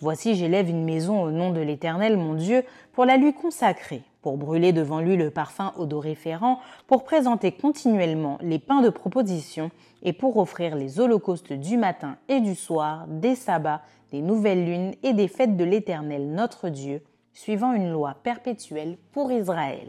Voici 0.00 0.34
j'élève 0.34 0.68
une 0.68 0.84
maison 0.84 1.22
au 1.22 1.30
nom 1.30 1.50
de 1.50 1.60
l'Éternel 1.60 2.16
mon 2.16 2.34
Dieu 2.34 2.64
pour 2.92 3.04
la 3.04 3.16
lui 3.16 3.32
consacrer 3.32 4.02
pour 4.22 4.36
brûler 4.36 4.72
devant 4.72 5.00
lui 5.00 5.16
le 5.16 5.30
parfum 5.30 5.72
odoriférant, 5.76 6.58
pour 6.86 7.04
présenter 7.04 7.52
continuellement 7.52 8.38
les 8.42 8.58
pains 8.58 8.82
de 8.82 8.90
proposition 8.90 9.70
et 10.02 10.12
pour 10.12 10.36
offrir 10.36 10.76
les 10.76 11.00
holocaustes 11.00 11.52
du 11.52 11.76
matin 11.76 12.16
et 12.28 12.40
du 12.40 12.54
soir, 12.54 13.06
des 13.08 13.34
sabbats, 13.34 13.82
des 14.10 14.20
nouvelles 14.20 14.64
lunes 14.64 14.94
et 15.02 15.12
des 15.12 15.28
fêtes 15.28 15.56
de 15.56 15.64
l'Éternel 15.64 16.30
notre 16.30 16.68
Dieu, 16.68 17.02
suivant 17.32 17.72
une 17.72 17.90
loi 17.90 18.16
perpétuelle 18.22 18.98
pour 19.12 19.30
Israël. 19.30 19.88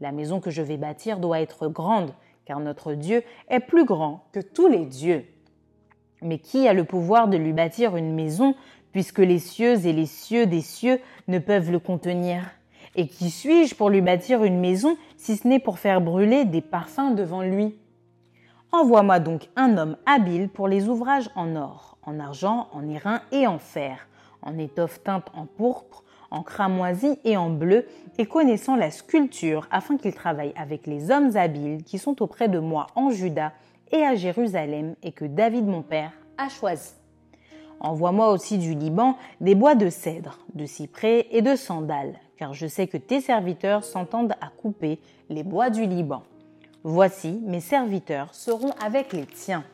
La 0.00 0.12
maison 0.12 0.40
que 0.40 0.50
je 0.50 0.62
vais 0.62 0.76
bâtir 0.76 1.18
doit 1.18 1.40
être 1.40 1.68
grande, 1.68 2.12
car 2.44 2.60
notre 2.60 2.94
Dieu 2.94 3.22
est 3.48 3.60
plus 3.60 3.84
grand 3.84 4.24
que 4.32 4.40
tous 4.40 4.68
les 4.68 4.84
dieux. 4.84 5.24
Mais 6.20 6.38
qui 6.38 6.66
a 6.66 6.72
le 6.72 6.84
pouvoir 6.84 7.28
de 7.28 7.36
lui 7.36 7.52
bâtir 7.52 7.96
une 7.96 8.14
maison, 8.14 8.54
puisque 8.92 9.18
les 9.18 9.38
cieux 9.38 9.86
et 9.86 9.92
les 9.92 10.06
cieux 10.06 10.46
des 10.46 10.62
cieux 10.62 11.00
ne 11.28 11.38
peuvent 11.38 11.70
le 11.70 11.78
contenir 11.78 12.42
et 12.98 13.06
qui 13.06 13.30
suis-je 13.30 13.76
pour 13.76 13.90
lui 13.90 14.00
bâtir 14.00 14.42
une 14.42 14.58
maison 14.58 14.96
si 15.16 15.36
ce 15.36 15.46
n'est 15.46 15.60
pour 15.60 15.78
faire 15.78 16.00
brûler 16.00 16.44
des 16.44 16.60
parfums 16.60 17.14
devant 17.14 17.42
lui? 17.42 17.78
Envoie-moi 18.72 19.20
donc 19.20 19.48
un 19.54 19.78
homme 19.78 19.96
habile 20.04 20.48
pour 20.48 20.66
les 20.66 20.88
ouvrages 20.88 21.30
en 21.36 21.54
or, 21.54 21.96
en 22.02 22.18
argent, 22.18 22.68
en 22.72 22.88
airain 22.88 23.22
et 23.30 23.46
en 23.46 23.58
fer, 23.58 24.08
en 24.42 24.58
étoffe 24.58 25.02
teinte 25.04 25.28
en 25.32 25.46
pourpre, 25.46 26.02
en 26.30 26.42
cramoisi 26.42 27.18
et 27.24 27.36
en 27.36 27.50
bleu, 27.50 27.86
et 28.18 28.26
connaissant 28.26 28.74
la 28.74 28.90
sculpture 28.90 29.68
afin 29.70 29.96
qu'il 29.96 30.12
travaille 30.12 30.52
avec 30.56 30.88
les 30.88 31.12
hommes 31.12 31.36
habiles 31.36 31.84
qui 31.84 31.98
sont 31.98 32.20
auprès 32.20 32.48
de 32.48 32.58
moi 32.58 32.88
en 32.96 33.10
Juda 33.10 33.52
et 33.92 34.02
à 34.02 34.16
Jérusalem 34.16 34.96
et 35.04 35.12
que 35.12 35.24
David 35.24 35.66
mon 35.66 35.82
père 35.82 36.12
a 36.36 36.48
choisi. 36.48 36.97
Envoie-moi 37.80 38.30
aussi 38.30 38.58
du 38.58 38.74
Liban 38.74 39.16
des 39.40 39.54
bois 39.54 39.74
de 39.74 39.88
cèdre, 39.88 40.38
de 40.54 40.66
cyprès 40.66 41.26
et 41.30 41.42
de 41.42 41.54
sandales, 41.54 42.14
car 42.36 42.52
je 42.52 42.66
sais 42.66 42.88
que 42.88 42.96
tes 42.96 43.20
serviteurs 43.20 43.84
s'entendent 43.84 44.34
à 44.40 44.48
couper 44.48 44.98
les 45.28 45.44
bois 45.44 45.70
du 45.70 45.86
Liban. 45.86 46.22
Voici, 46.82 47.40
mes 47.44 47.60
serviteurs 47.60 48.34
seront 48.34 48.72
avec 48.84 49.12
les 49.12 49.26
tiens. 49.26 49.64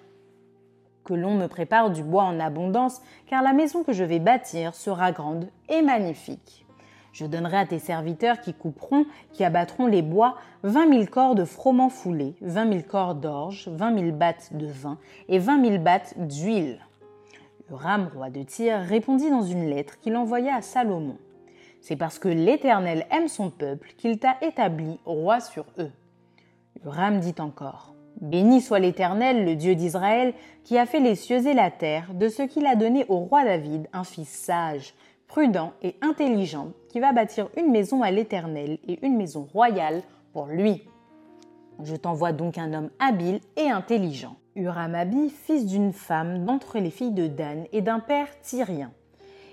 Que 1.04 1.14
l'on 1.14 1.34
me 1.34 1.46
prépare 1.46 1.90
du 1.90 2.02
bois 2.02 2.24
en 2.24 2.40
abondance, 2.40 3.00
car 3.26 3.42
la 3.42 3.52
maison 3.52 3.84
que 3.84 3.92
je 3.92 4.04
vais 4.04 4.18
bâtir 4.18 4.74
sera 4.74 5.12
grande 5.12 5.48
et 5.68 5.82
magnifique. 5.82 6.66
Je 7.12 7.26
donnerai 7.26 7.58
à 7.58 7.66
tes 7.66 7.78
serviteurs 7.78 8.40
qui 8.40 8.52
couperont, 8.52 9.06
qui 9.32 9.44
abattront 9.44 9.86
les 9.86 10.02
bois, 10.02 10.36
vingt 10.62 10.86
mille 10.86 11.08
corps 11.08 11.36
de 11.36 11.44
froment 11.44 11.88
foulé, 11.88 12.34
vingt 12.40 12.64
mille 12.64 12.84
corps 12.84 13.14
d'orge, 13.14 13.68
vingt 13.68 13.92
mille 13.92 14.12
battes 14.12 14.50
de 14.52 14.66
vin 14.66 14.98
et 15.28 15.38
vingt 15.38 15.58
mille 15.58 15.78
battes 15.78 16.14
d'huile. 16.18 16.80
Ram, 17.70 18.11
roi 18.14 18.31
de 18.31 18.42
Tyr, 18.42 18.81
répondit 18.81 19.31
dans 19.31 19.42
une 19.42 19.68
lettre 19.68 19.98
qu'il 20.00 20.16
envoya 20.16 20.57
à 20.57 20.62
Salomon. 20.62 21.16
C'est 21.81 21.96
parce 21.96 22.18
que 22.18 22.29
l'Éternel 22.29 23.07
aime 23.11 23.29
son 23.29 23.50
peuple 23.50 23.92
qu'il 23.96 24.18
t'a 24.18 24.37
établi 24.42 24.98
roi 25.05 25.40
sur 25.40 25.64
eux. 25.79 25.90
Ram 26.85 27.20
dit 27.20 27.35
encore 27.38 27.94
Béni 28.20 28.61
soit 28.61 28.79
l'Éternel, 28.79 29.44
le 29.44 29.57
Dieu 29.57 29.74
d'Israël, 29.74 30.35
qui 30.62 30.79
a 30.79 30.87
fait 30.87 31.00
les 31.00 31.14
cieux 31.14 31.46
et 31.46 31.55
la 31.55 31.70
terre, 31.70 32.14
de 32.14 32.29
ce 32.29 32.42
qu'il 32.42 32.66
a 32.66 32.77
donné 32.77 33.05
au 33.09 33.18
roi 33.18 33.44
David 33.44 33.88
un 33.92 34.05
fils 34.05 34.29
sage, 34.29 34.94
prudent 35.27 35.72
et 35.83 35.96
intelligent, 36.00 36.68
qui 36.88 37.00
va 37.00 37.12
bâtir 37.12 37.48
une 37.57 37.70
maison 37.70 38.03
à 38.03 38.11
l'Éternel 38.11 38.79
et 38.87 39.05
une 39.05 39.16
maison 39.16 39.48
royale 39.53 40.03
pour 40.33 40.46
lui. 40.46 40.85
Je 41.83 41.96
t'envoie 41.96 42.33
donc 42.33 42.57
un 42.57 42.72
homme 42.72 42.90
habile 43.00 43.40
et 43.57 43.68
intelligent. 43.68 44.37
Uramabi, 44.56 45.30
fils 45.30 45.66
d'une 45.66 45.92
femme 45.92 46.44
d'entre 46.44 46.78
les 46.78 46.90
filles 46.90 47.10
de 47.10 47.26
Dan 47.26 47.64
et 47.72 47.82
d'un 47.82 47.98
père 47.98 48.28
tyrien. 48.40 48.92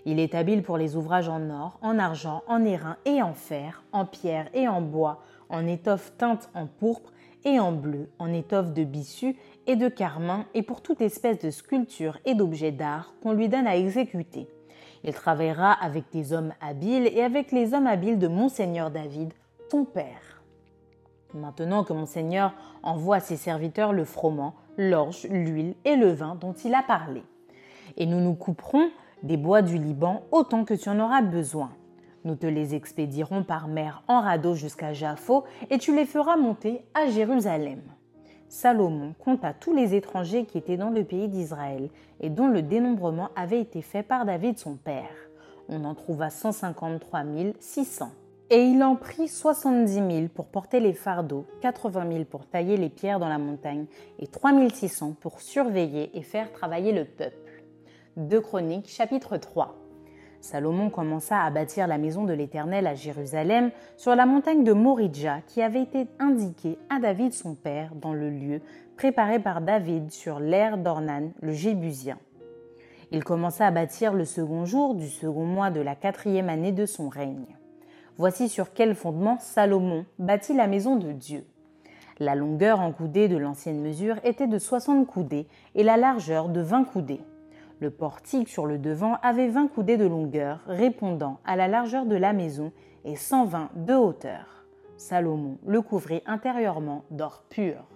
Il 0.06 0.20
est 0.20 0.36
habile 0.36 0.62
pour 0.62 0.78
les 0.78 0.96
ouvrages 0.96 1.28
en 1.28 1.50
or, 1.50 1.80
en 1.82 1.98
argent, 1.98 2.44
en 2.48 2.64
airain 2.64 2.98
et 3.06 3.22
en 3.24 3.34
fer, 3.34 3.84
en 3.92 4.06
pierre 4.06 4.48
et 4.54 4.68
en 4.68 4.82
bois, 4.82 5.24
en 5.50 5.66
étoffe 5.66 6.16
teinte 6.18 6.50
en 6.54 6.68
pourpre 6.68 7.12
et 7.46 7.60
en 7.60 7.72
bleu, 7.72 8.10
en 8.20 8.32
étoffe 8.32 8.74
de 8.74 8.84
bissu 8.84 9.36
et 9.66 9.76
de 9.76 9.90
carmin, 9.90 10.46
et 10.54 10.62
pour 10.62 10.82
toute 10.82 11.02
espèce 11.02 11.40
de 11.40 11.50
sculpture 11.50 12.20
et 12.26 12.36
d'objets 12.36 12.72
d'art 12.72 13.16
qu'on 13.24 13.34
lui 13.34 13.50
donne 13.50 13.68
à 13.68 13.78
exécuter. 13.78 14.48
Il 15.04 15.14
travaillera 15.14 15.72
avec 15.72 16.06
des 16.12 16.32
hommes 16.32 16.54
habiles 16.62 17.10
et 17.12 17.24
avec 17.24 17.52
les 17.52 17.74
hommes 17.74 17.88
habiles 17.88 18.20
de 18.20 18.28
Monseigneur 18.28 18.92
David, 18.92 19.34
ton 19.70 19.84
père. 19.84 20.44
Maintenant 21.34 21.84
que 21.84 21.94
Monseigneur 21.94 22.54
envoie 22.84 23.16
à 23.16 23.20
ses 23.20 23.38
serviteurs 23.38 23.94
le 23.94 24.06
froment, 24.06 24.54
l'orge, 24.78 25.28
l'huile 25.30 25.76
et 25.86 25.96
le 25.96 26.12
vin 26.12 26.36
dont 26.36 26.54
il 26.54 26.74
a 26.74 26.84
parlé. 26.84 27.24
Et 27.98 28.06
nous 28.06 28.20
nous 28.20 28.36
couperons 28.36 28.90
des 29.24 29.38
bois 29.38 29.62
du 29.62 29.78
Liban 29.78 30.24
autant 30.32 30.66
que 30.66 30.74
tu 30.74 30.90
en 30.90 31.00
auras 31.00 31.22
besoin. 31.22 31.72
Nous 32.24 32.36
te 32.36 32.46
les 32.46 32.76
expédierons 32.76 33.44
par 33.44 33.68
mer 33.68 34.04
en 34.08 34.22
radeau 34.22 34.54
jusqu'à 34.54 34.94
Jaffo 34.94 35.44
et 35.70 35.78
tu 35.78 35.96
les 35.96 36.06
feras 36.06 36.38
monter 36.38 36.84
à 36.94 37.08
Jérusalem. 37.08 37.82
Salomon 38.48 39.14
compta 39.18 39.54
tous 39.54 39.74
les 39.74 39.96
étrangers 39.96 40.46
qui 40.46 40.58
étaient 40.58 40.78
dans 40.78 40.90
le 40.90 41.04
pays 41.04 41.30
d'Israël 41.30 41.90
et 42.20 42.30
dont 42.30 42.48
le 42.48 42.62
dénombrement 42.62 43.30
avait 43.36 43.62
été 43.62 43.82
fait 43.82 44.04
par 44.04 44.26
David 44.26 44.60
son 44.60 44.76
père. 44.76 45.16
On 45.70 45.86
en 45.86 45.96
trouva 45.96 46.30
153 46.30 47.24
600. 47.60 48.12
Et 48.54 48.66
il 48.66 48.84
en 48.84 48.98
prit 48.98 49.30
70 49.30 49.94
000 49.94 50.10
pour 50.28 50.48
porter 50.48 50.82
les 50.82 50.92
fardeaux, 50.92 51.46
80 51.62 52.12
000 52.12 52.26
pour 52.26 52.46
tailler 52.46 52.76
les 52.76 52.90
pierres 52.90 53.18
dans 53.18 53.30
la 53.30 53.38
montagne 53.38 53.86
et 54.20 54.28
3 54.28 54.52
600 54.70 55.16
pour 55.22 55.40
surveiller 55.40 56.12
et 56.18 56.22
faire 56.22 56.52
travailler 56.52 56.92
le 56.92 57.06
peuple. 57.06 57.64
2 58.18 58.42
Chroniques 58.42 58.90
chapitre 58.90 59.38
3 59.38 59.78
Salomon 60.42 60.90
commença 60.90 61.42
à 61.42 61.50
bâtir 61.50 61.88
la 61.88 61.98
maison 61.98 62.26
de 62.26 62.34
l'Éternel 62.34 62.88
à 62.88 62.94
Jérusalem 62.94 63.72
sur 63.96 64.16
la 64.16 64.26
montagne 64.26 64.66
de 64.66 64.74
Moridja 64.74 65.40
qui 65.48 65.62
avait 65.62 65.84
été 65.84 66.08
indiquée 66.20 66.78
à 66.90 67.00
David 67.00 67.32
son 67.32 67.56
père 67.56 67.96
dans 67.96 68.14
le 68.14 68.30
lieu 68.30 68.60
préparé 68.98 69.40
par 69.40 69.62
David 69.62 70.12
sur 70.12 70.42
l'air 70.42 70.78
d'Ornan 70.78 71.32
le 71.42 71.54
Jébusien. 71.54 72.18
Il 73.14 73.24
commença 73.24 73.66
à 73.66 73.72
bâtir 73.72 74.12
le 74.12 74.26
second 74.26 74.66
jour 74.66 74.94
du 74.94 75.08
second 75.08 75.46
mois 75.46 75.72
de 75.72 75.80
la 75.80 75.96
quatrième 75.96 76.50
année 76.50 76.74
de 76.74 76.86
son 76.86 77.08
règne. 77.08 77.46
Voici 78.18 78.50
sur 78.50 78.74
quel 78.74 78.96
fondement 78.96 79.38
Salomon 79.40 80.06
bâtit 80.20 80.54
la 80.54 80.68
maison 80.68 80.96
de 80.96 81.12
Dieu. 81.12 81.46
La 82.20 82.36
longueur 82.36 82.82
en 82.82 82.92
coudées 82.92 83.28
de 83.28 83.38
l'ancienne 83.38 83.82
mesure 83.82 84.18
était 84.24 84.48
de 84.48 84.60
60 84.60 85.08
coudées 85.08 85.48
et 85.76 85.84
la 85.84 85.98
largeur 85.98 86.50
de 86.50 86.62
20 86.62 86.84
coudées. 86.84 87.22
Le 87.80 87.90
portique 87.90 88.48
sur 88.48 88.68
le 88.68 88.78
devant 88.78 89.16
avait 89.24 89.48
20 89.48 89.70
coudées 89.70 89.98
de 89.98 90.06
longueur, 90.06 90.60
répondant 90.68 91.40
à 91.46 91.56
la 91.56 91.68
largeur 91.68 92.06
de 92.06 92.16
la 92.16 92.32
maison, 92.32 92.72
et 93.06 93.16
120 93.16 93.72
de 93.76 93.94
hauteur. 93.96 94.66
Salomon 94.98 95.58
le 95.66 95.82
couvrit 95.82 96.22
intérieurement 96.28 97.04
d'or 97.10 97.44
pur. 97.50 97.88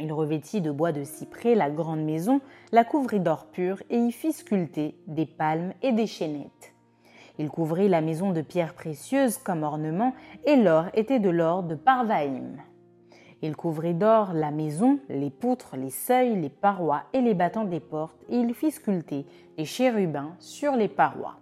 Il 0.00 0.12
revêtit 0.12 0.62
de 0.62 0.70
bois 0.70 0.92
de 0.92 1.04
cyprès 1.04 1.54
la 1.54 1.68
grande 1.68 2.02
maison, 2.02 2.40
la 2.72 2.84
couvrit 2.84 3.20
d'or 3.20 3.46
pur 3.46 3.82
et 3.90 3.98
y 3.98 4.12
fit 4.12 4.32
sculpter 4.32 4.96
des 5.06 5.26
palmes 5.26 5.74
et 5.82 5.92
des 5.92 6.06
chaînettes. 6.06 6.73
Il 7.38 7.48
couvrit 7.48 7.88
la 7.88 8.00
maison 8.00 8.30
de 8.30 8.42
pierres 8.42 8.74
précieuses 8.74 9.38
comme 9.38 9.64
ornement, 9.64 10.14
et 10.44 10.56
l'or 10.56 10.86
était 10.94 11.18
de 11.18 11.30
l'or 11.30 11.64
de 11.64 11.74
Parvaïm. 11.74 12.58
Il 13.42 13.56
couvrit 13.56 13.94
d'or 13.94 14.32
la 14.32 14.50
maison, 14.50 15.00
les 15.08 15.30
poutres, 15.30 15.76
les 15.76 15.90
seuils, 15.90 16.40
les 16.40 16.48
parois 16.48 17.02
et 17.12 17.20
les 17.20 17.34
battants 17.34 17.64
des 17.64 17.80
portes, 17.80 18.16
et 18.28 18.36
il 18.36 18.54
fit 18.54 18.70
sculpter 18.70 19.26
des 19.58 19.64
chérubins 19.64 20.34
sur 20.38 20.76
les 20.76 20.88
parois. 20.88 21.36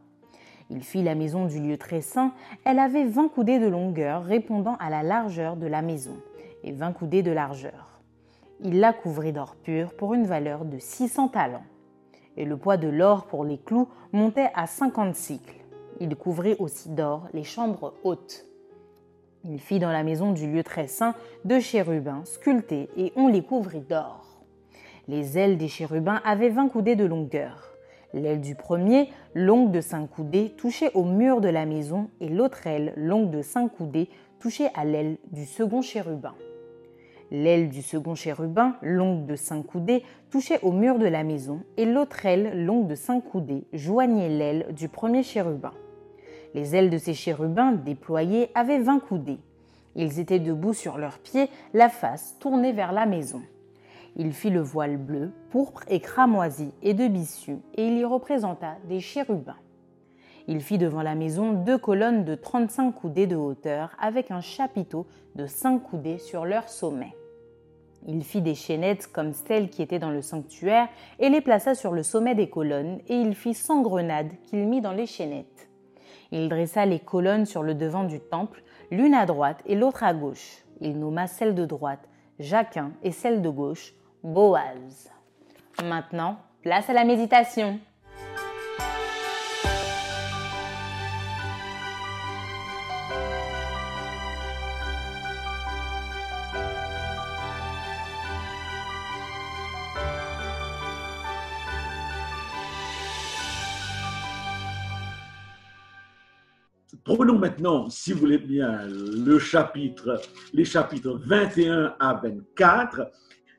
Il 0.70 0.82
fit 0.82 1.02
la 1.02 1.14
maison 1.14 1.44
du 1.44 1.60
lieu 1.60 1.76
très 1.76 2.00
saint, 2.00 2.32
elle 2.64 2.78
avait 2.78 3.04
vingt 3.04 3.28
coudées 3.28 3.58
de 3.58 3.68
longueur 3.68 4.24
répondant 4.24 4.76
à 4.80 4.88
la 4.88 5.02
largeur 5.02 5.56
de 5.56 5.66
la 5.66 5.82
maison, 5.82 6.16
et 6.64 6.72
vingt 6.72 6.92
coudées 6.92 7.22
de 7.22 7.30
largeur. 7.30 8.00
Il 8.64 8.80
la 8.80 8.92
couvrit 8.92 9.32
d'or 9.32 9.56
pur 9.56 9.92
pour 9.92 10.14
une 10.14 10.26
valeur 10.26 10.64
de 10.64 10.78
six 10.78 11.08
cents 11.08 11.28
talents. 11.28 11.64
Et 12.36 12.46
le 12.46 12.56
poids 12.56 12.78
de 12.78 12.88
l'or 12.88 13.26
pour 13.26 13.44
les 13.44 13.58
clous 13.58 13.88
montait 14.12 14.50
à 14.54 14.66
cinquante 14.66 15.14
cycles. 15.14 15.61
Il 16.04 16.16
couvrit 16.16 16.56
aussi 16.58 16.88
d'or 16.88 17.28
les 17.32 17.44
chambres 17.44 17.94
hautes. 18.02 18.44
Il 19.44 19.60
fit 19.60 19.78
dans 19.78 19.92
la 19.92 20.02
maison 20.02 20.32
du 20.32 20.50
lieu 20.50 20.64
très 20.64 20.88
saint 20.88 21.14
deux 21.44 21.60
chérubins 21.60 22.24
sculptés 22.24 22.88
et 22.96 23.12
on 23.14 23.28
les 23.28 23.44
couvrit 23.44 23.82
d'or. 23.82 24.42
Les 25.06 25.38
ailes 25.38 25.58
des 25.58 25.68
chérubins 25.68 26.20
avaient 26.24 26.48
vingt 26.48 26.68
coudées 26.68 26.96
de 26.96 27.04
longueur. 27.04 27.76
L'aile 28.14 28.40
du 28.40 28.56
premier, 28.56 29.10
longue 29.36 29.70
de 29.70 29.80
cinq 29.80 30.10
coudées, 30.10 30.50
touchait 30.56 30.90
au 30.94 31.04
mur 31.04 31.40
de 31.40 31.48
la 31.48 31.66
maison 31.66 32.10
et 32.20 32.28
l'autre 32.28 32.66
aile, 32.66 32.94
longue 32.96 33.30
de 33.30 33.40
cinq 33.40 33.68
coudées, 33.68 34.08
touchait 34.40 34.72
à 34.74 34.84
l'aile 34.84 35.18
du 35.30 35.44
second 35.44 35.82
chérubin. 35.82 36.34
L'aile 37.30 37.68
du 37.68 37.80
second 37.80 38.16
chérubin, 38.16 38.74
longue 38.82 39.24
de 39.26 39.36
cinq 39.36 39.66
coudées, 39.66 40.02
touchait 40.30 40.58
au 40.62 40.72
mur 40.72 40.98
de 40.98 41.06
la 41.06 41.22
maison 41.22 41.60
et 41.76 41.84
l'autre 41.84 42.26
aile, 42.26 42.66
longue 42.66 42.88
de 42.88 42.96
cinq 42.96 43.20
coudées, 43.20 43.62
joignait 43.72 44.28
l'aile 44.28 44.66
du 44.72 44.88
premier 44.88 45.22
chérubin. 45.22 45.72
Les 46.54 46.76
ailes 46.76 46.90
de 46.90 46.98
ces 46.98 47.14
chérubins 47.14 47.72
déployés 47.72 48.50
avaient 48.54 48.80
vingt 48.80 49.00
coudées. 49.00 49.40
Ils 49.94 50.20
étaient 50.20 50.38
debout 50.38 50.72
sur 50.74 50.98
leurs 50.98 51.18
pieds, 51.18 51.48
la 51.74 51.88
face 51.88 52.36
tournée 52.38 52.72
vers 52.72 52.92
la 52.92 53.06
maison. 53.06 53.42
Il 54.16 54.32
fit 54.32 54.50
le 54.50 54.60
voile 54.60 54.98
bleu, 54.98 55.32
pourpre 55.50 55.82
et 55.88 56.00
cramoisi 56.00 56.72
et 56.82 56.92
de 56.92 57.08
bissu, 57.08 57.56
et 57.74 57.86
il 57.86 57.98
y 57.98 58.04
représenta 58.04 58.76
des 58.88 59.00
chérubins. 59.00 59.56
Il 60.48 60.60
fit 60.60 60.76
devant 60.76 61.02
la 61.02 61.14
maison 61.14 61.52
deux 61.52 61.78
colonnes 61.78 62.24
de 62.24 62.34
trente-cinq 62.34 62.92
coudées 62.92 63.26
de 63.26 63.36
hauteur, 63.36 63.90
avec 63.98 64.30
un 64.30 64.40
chapiteau 64.40 65.06
de 65.34 65.46
cinq 65.46 65.82
coudées 65.82 66.18
sur 66.18 66.44
leur 66.44 66.68
sommet. 66.68 67.14
Il 68.06 68.24
fit 68.24 68.42
des 68.42 68.56
chaînettes 68.56 69.06
comme 69.06 69.32
celles 69.32 69.70
qui 69.70 69.80
étaient 69.80 70.00
dans 70.00 70.10
le 70.10 70.20
sanctuaire, 70.20 70.88
et 71.18 71.30
les 71.30 71.40
plaça 71.40 71.74
sur 71.74 71.92
le 71.92 72.02
sommet 72.02 72.34
des 72.34 72.50
colonnes, 72.50 72.98
et 73.08 73.14
il 73.14 73.34
fit 73.34 73.54
cent 73.54 73.80
grenades 73.80 74.32
qu'il 74.42 74.66
mit 74.66 74.80
dans 74.80 74.92
les 74.92 75.06
chaînettes. 75.06 75.70
Il 76.32 76.48
dressa 76.48 76.86
les 76.86 76.98
colonnes 76.98 77.46
sur 77.46 77.62
le 77.62 77.74
devant 77.74 78.04
du 78.04 78.18
temple, 78.18 78.62
l'une 78.90 79.14
à 79.14 79.26
droite 79.26 79.62
et 79.66 79.76
l'autre 79.76 80.02
à 80.02 80.14
gauche. 80.14 80.64
Il 80.80 80.98
nomma 80.98 81.26
celle 81.26 81.54
de 81.54 81.66
droite 81.66 82.08
Jacquin 82.38 82.92
et 83.02 83.12
celle 83.12 83.42
de 83.42 83.50
gauche 83.50 83.92
Boaz. 84.24 85.10
Maintenant, 85.84 86.38
place 86.62 86.88
à 86.88 86.94
la 86.94 87.04
méditation. 87.04 87.78
Maintenant, 107.38 107.88
si 107.90 108.12
vous 108.12 108.20
voulez 108.20 108.38
bien, 108.38 108.86
le 108.86 109.38
chapitre, 109.38 110.20
les 110.52 110.64
chapitres 110.64 111.20
21 111.26 111.94
à 111.98 112.14
24. 112.14 113.10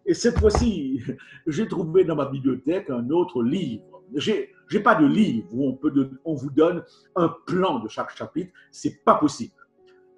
Et 0.06 0.14
cette 0.14 0.40
fois-ci, 0.40 1.02
j'ai 1.48 1.68
trouvé 1.68 2.04
dans 2.04 2.16
ma 2.16 2.26
bibliothèque 2.26 2.90
un 2.90 3.10
autre 3.10 3.44
livre. 3.44 4.04
J'ai 4.16 4.52
n'ai 4.72 4.80
pas 4.80 4.96
de 4.96 5.06
livre 5.06 5.48
où 5.52 5.68
on, 5.68 5.74
peut 5.74 6.10
on 6.26 6.34
vous 6.34 6.50
donne 6.50 6.84
un 7.16 7.34
plan 7.46 7.80
de 7.80 7.88
chaque 7.88 8.16
chapitre. 8.16 8.52
C'est 8.72 9.04
pas 9.04 9.16
possible. 9.16 9.54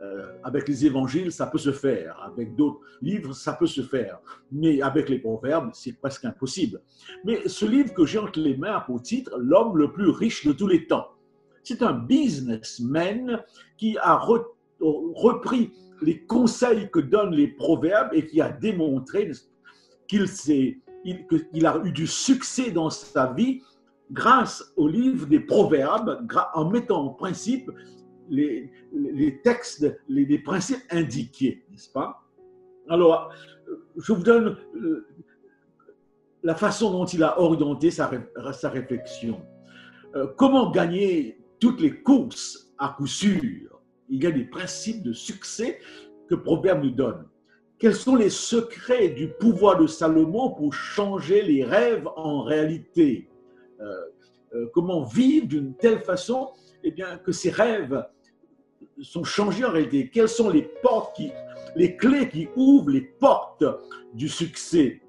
Euh, 0.02 0.38
avec 0.44 0.68
les 0.68 0.86
évangiles, 0.86 1.32
ça 1.32 1.48
peut 1.48 1.58
se 1.58 1.72
faire. 1.72 2.20
Avec 2.22 2.56
d'autres 2.56 2.80
livres, 3.02 3.34
ça 3.34 3.54
peut 3.54 3.68
se 3.68 3.82
faire. 3.82 4.20
Mais 4.52 4.82
avec 4.82 5.10
les 5.10 5.20
proverbes, 5.20 5.72
c'est 5.74 5.94
presque 5.94 6.26
impossible. 6.26 6.82
Mais 7.24 7.48
ce 7.48 7.66
livre 7.66 7.94
que 7.94 8.06
j'ai 8.06 8.20
entre 8.20 8.40
les 8.40 8.58
mains 8.58 8.76
a 8.76 8.82
pour 8.82 9.02
titre 9.02 9.38
L'homme 9.38 9.78
le 9.78 9.92
plus 9.92 10.10
riche 10.10 10.46
de 10.46 10.54
tous 10.54 10.68
les 10.68 10.86
temps. 10.88 11.08
C'est 11.66 11.82
un 11.82 11.94
businessman 11.94 13.44
qui 13.76 13.98
a 13.98 14.18
repris 14.18 15.74
les 16.04 16.24
conseils 16.26 16.90
que 16.92 17.00
donnent 17.00 17.34
les 17.34 17.48
proverbes 17.48 18.10
et 18.14 18.28
qui 18.28 18.40
a 18.40 18.52
démontré 18.52 19.32
qu'il 20.08 20.28
il, 21.04 21.66
a 21.66 21.82
eu 21.84 21.92
du 21.92 22.06
succès 22.06 22.70
dans 22.70 22.92
sa 22.92 23.34
vie 23.34 23.64
grâce 24.12 24.74
au 24.78 24.88
livre 24.88 25.26
des 25.26 25.40
proverbes, 25.40 26.28
en 26.54 26.70
mettant 26.70 27.08
en 27.08 27.10
principe 27.10 27.72
les, 28.30 28.72
textes, 29.44 29.92
les, 30.08 30.38
principes 30.38 30.84
indiqués, 30.92 31.66
n'est-ce 31.72 31.90
pas? 31.92 32.22
Alors, 32.90 33.32
je 33.98 34.14
vous 34.14 34.22
donne 34.22 34.56
euh, 34.76 35.08
la 36.44 36.54
façon 36.54 36.92
dont 36.92 37.06
il 37.06 37.24
a 37.24 37.40
orienté 37.40 37.90
sa, 37.90 38.12
sa 38.54 38.70
réflexion. 38.70 39.42
Euh, 40.16 40.28
comment 40.38 40.70
gagner 40.70 41.40
toutes 41.66 41.82
les 41.82 41.96
courses 42.04 42.72
à 42.78 42.94
coup 42.96 43.08
sûr. 43.08 43.82
Il 44.08 44.24
y 44.24 44.28
a 44.28 44.32
des 44.32 44.44
principes 44.44 45.02
de 45.02 45.14
succès 45.14 45.80
que 46.30 46.36
Proverbe 46.36 46.84
nous 46.84 46.92
donne. 46.92 47.26
Quels 47.80 47.96
sont 47.96 48.16
les 48.16 48.30
secrets 48.30 49.10
du 49.10 49.30
pouvoir 49.30 49.80
de 49.80 49.88
Salomon 49.88 50.52
pour 50.52 50.72
changer 50.76 51.42
les 51.42 51.64
rêves 51.64 52.08
en 52.16 52.44
réalité? 52.44 53.28
Euh, 53.82 54.68
Comment 54.76 55.04
vivre 55.06 55.48
d'une 55.48 55.74
telle 55.76 56.02
façon 56.02 56.50
eh 56.84 56.92
bien, 56.92 57.18
que 57.18 57.32
ces 57.32 57.50
rêves 57.50 58.06
sont 59.02 59.24
changés 59.24 59.66
en 59.66 59.72
réalité? 59.72 60.12
Quelles 60.14 60.30
sont 60.30 60.52
les 60.52 60.70
portes 60.84 61.16
qui, 61.16 61.32
les 61.76 61.98
clés 61.98 62.30
qui 62.30 62.48
ouvrent 62.56 62.92
les 62.92 63.02
portes 63.02 63.66
du 64.14 64.30
succès? 64.30 65.02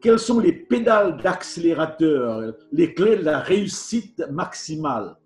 Quelles 0.00 0.20
sont 0.20 0.38
les 0.38 0.52
pédales 0.52 1.20
d'accélérateur, 1.20 2.54
les 2.70 2.94
clés 2.94 3.16
de 3.16 3.24
la 3.24 3.40
réussite 3.40 4.22
maximale? 4.30 5.16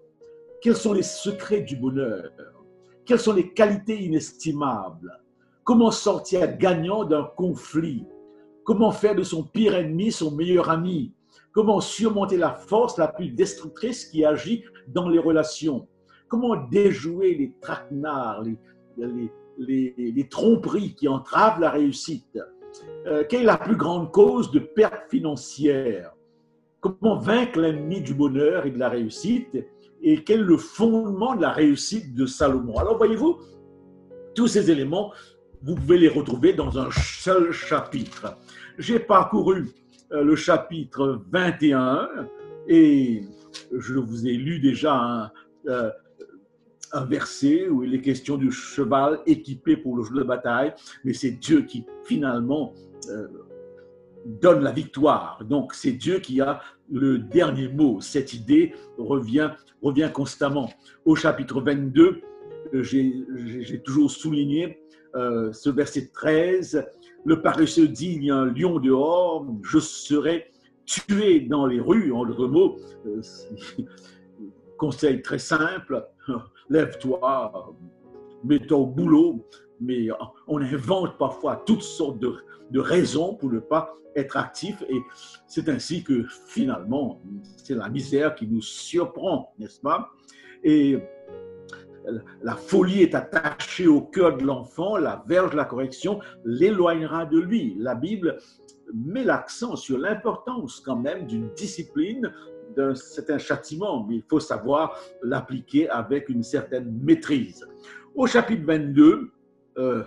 Quels 0.61 0.77
sont 0.77 0.92
les 0.92 1.03
secrets 1.03 1.62
du 1.62 1.77
bonheur? 1.77 2.31
Quelles 3.07 3.18
sont 3.18 3.33
les 3.33 3.53
qualités 3.53 4.03
inestimables? 4.03 5.18
Comment 5.64 5.90
sortir 5.90 6.59
gagnant 6.59 7.05
d'un 7.05 7.25
conflit? 7.25 8.05
Comment 8.64 8.92
faire 8.92 9.14
de 9.14 9.23
son 9.23 9.42
pire 9.42 9.75
ennemi 9.75 10.12
son 10.12 10.33
meilleur 10.33 10.68
ami? 10.68 11.14
Comment 11.53 11.81
surmonter 11.81 12.37
la 12.37 12.51
force 12.51 12.99
la 12.99 13.09
plus 13.09 13.31
destructrice 13.31 14.05
qui 14.05 14.25
agit 14.25 14.64
dans 14.87 15.09
les 15.09 15.18
relations? 15.18 15.88
Comment 16.29 16.57
déjouer 16.57 17.35
les 17.35 17.55
traquenards, 17.61 18.44
les, 19.59 20.29
tromperies 20.29 20.94
qui 20.94 21.09
entravent 21.09 21.61
la 21.61 21.70
réussite? 21.70 22.38
Euh, 23.07 23.25
Quelle 23.29 23.42
est 23.42 23.44
la 23.44 23.57
plus 23.57 23.77
grande 23.77 24.12
cause 24.12 24.51
de 24.51 24.59
perte 24.59 25.11
financière? 25.11 26.12
Comment 26.81 27.16
vaincre 27.16 27.61
l'ennemi 27.61 28.03
du 28.03 28.14
bonheur 28.14 28.66
et 28.66 28.70
de 28.70 28.79
la 28.79 28.90
réussite? 28.90 29.57
Et 30.02 30.24
quel 30.24 30.40
est 30.40 30.44
le 30.44 30.56
fondement 30.56 31.36
de 31.36 31.42
la 31.42 31.50
réussite 31.50 32.14
de 32.14 32.26
Salomon 32.26 32.78
Alors 32.78 32.96
voyez-vous, 32.96 33.38
tous 34.34 34.48
ces 34.48 34.70
éléments, 34.70 35.12
vous 35.62 35.74
pouvez 35.74 35.98
les 35.98 36.08
retrouver 36.08 36.52
dans 36.52 36.78
un 36.78 36.90
seul 36.90 37.52
chapitre. 37.52 38.36
J'ai 38.78 38.98
parcouru 38.98 39.68
euh, 40.12 40.24
le 40.24 40.36
chapitre 40.36 41.22
21 41.30 42.08
et 42.68 43.22
je 43.72 43.94
vous 43.94 44.26
ai 44.26 44.32
lu 44.32 44.58
déjà 44.60 44.94
un, 44.94 45.30
euh, 45.66 45.90
un 46.92 47.04
verset 47.04 47.68
où 47.68 47.84
il 47.84 47.94
est 47.94 48.00
question 48.00 48.36
du 48.36 48.50
cheval 48.50 49.20
équipé 49.26 49.76
pour 49.76 49.96
le 49.96 50.02
jour 50.02 50.16
de 50.16 50.24
bataille, 50.24 50.72
mais 51.04 51.12
c'est 51.12 51.32
Dieu 51.32 51.62
qui 51.62 51.84
finalement 52.04 52.74
euh, 53.08 53.28
donne 54.24 54.62
la 54.62 54.72
victoire. 54.72 55.42
Donc 55.44 55.74
c'est 55.74 55.92
Dieu 55.92 56.18
qui 56.18 56.40
a 56.40 56.61
le 56.90 57.18
dernier 57.18 57.68
mot. 57.68 58.00
Cette 58.00 58.35
idée 58.35 58.74
revient, 58.98 59.50
revient 59.83 60.11
constamment. 60.12 60.70
Au 61.04 61.16
chapitre 61.16 61.61
22, 61.61 62.22
j'ai 62.72 63.80
toujours 63.85 64.11
souligné 64.11 64.80
euh, 65.14 65.52
ce 65.52 65.70
verset 65.70 66.11
13. 66.12 66.87
Le 67.24 67.42
paresseux 67.42 67.88
dit, 67.88 68.14
il 68.14 68.24
y 68.24 68.30
a 68.30 68.37
un 68.37 68.52
lion 68.52 68.78
dehors, 68.78 69.46
je 69.62 69.78
serai 69.78 70.50
tué 70.87 71.40
dans 71.40 71.66
les 71.66 71.80
rues. 71.80 72.12
En 72.12 72.24
d'autres 72.24 72.46
mots, 72.46 72.76
euh, 73.06 73.20
conseil 74.78 75.20
très 75.22 75.38
simple, 75.38 76.06
lève-toi, 76.70 77.74
mets-toi 78.44 78.78
au 78.78 78.87
boulot, 78.87 79.46
mais 79.80 80.08
on 80.46 80.60
invente 80.60 81.18
parfois 81.18 81.62
toutes 81.66 81.82
sortes 81.82 82.18
de, 82.18 82.78
raisons 82.78 83.34
pour 83.34 83.50
ne 83.50 83.58
pas 83.58 83.94
être 84.16 84.36
actif 84.36 84.82
et 84.88 85.00
c'est 85.46 85.68
ainsi 85.68 86.02
que 86.02 86.24
finalement, 86.46 87.22
c'est 87.56 87.74
la 87.74 87.88
misère 87.88 88.34
qui 88.34 88.46
nous 88.46 88.62
surprend, 88.62 89.52
n'est-ce 89.58 89.80
pas? 89.80 90.10
Et 90.62 90.98
la 92.42 92.56
folie 92.56 93.02
est 93.02 93.14
attachée 93.14 93.86
au 93.86 94.00
cœur 94.00 94.36
de 94.36 94.44
l'enfant, 94.44 94.96
la 94.96 95.24
verge 95.28 95.50
de 95.52 95.56
la 95.56 95.64
correction 95.64 96.20
l'éloignera 96.44 97.26
de 97.26 97.38
lui. 97.38 97.76
La 97.78 97.94
Bible 97.94 98.38
met 98.92 99.24
l'accent 99.24 99.76
sur 99.76 99.98
l'importance 99.98 100.80
quand 100.80 100.96
même 100.96 101.26
d'une 101.26 101.52
discipline 101.54 102.32
c'est 102.94 103.30
un 103.30 103.38
châtiment, 103.38 104.06
mais 104.06 104.16
il 104.16 104.24
faut 104.28 104.40
savoir 104.40 104.98
l'appliquer 105.22 105.88
avec 105.88 106.28
une 106.28 106.42
certaine 106.42 106.98
maîtrise. 107.02 107.66
Au 108.14 108.26
chapitre 108.26 108.64
22, 108.64 109.30
euh, 109.80 110.02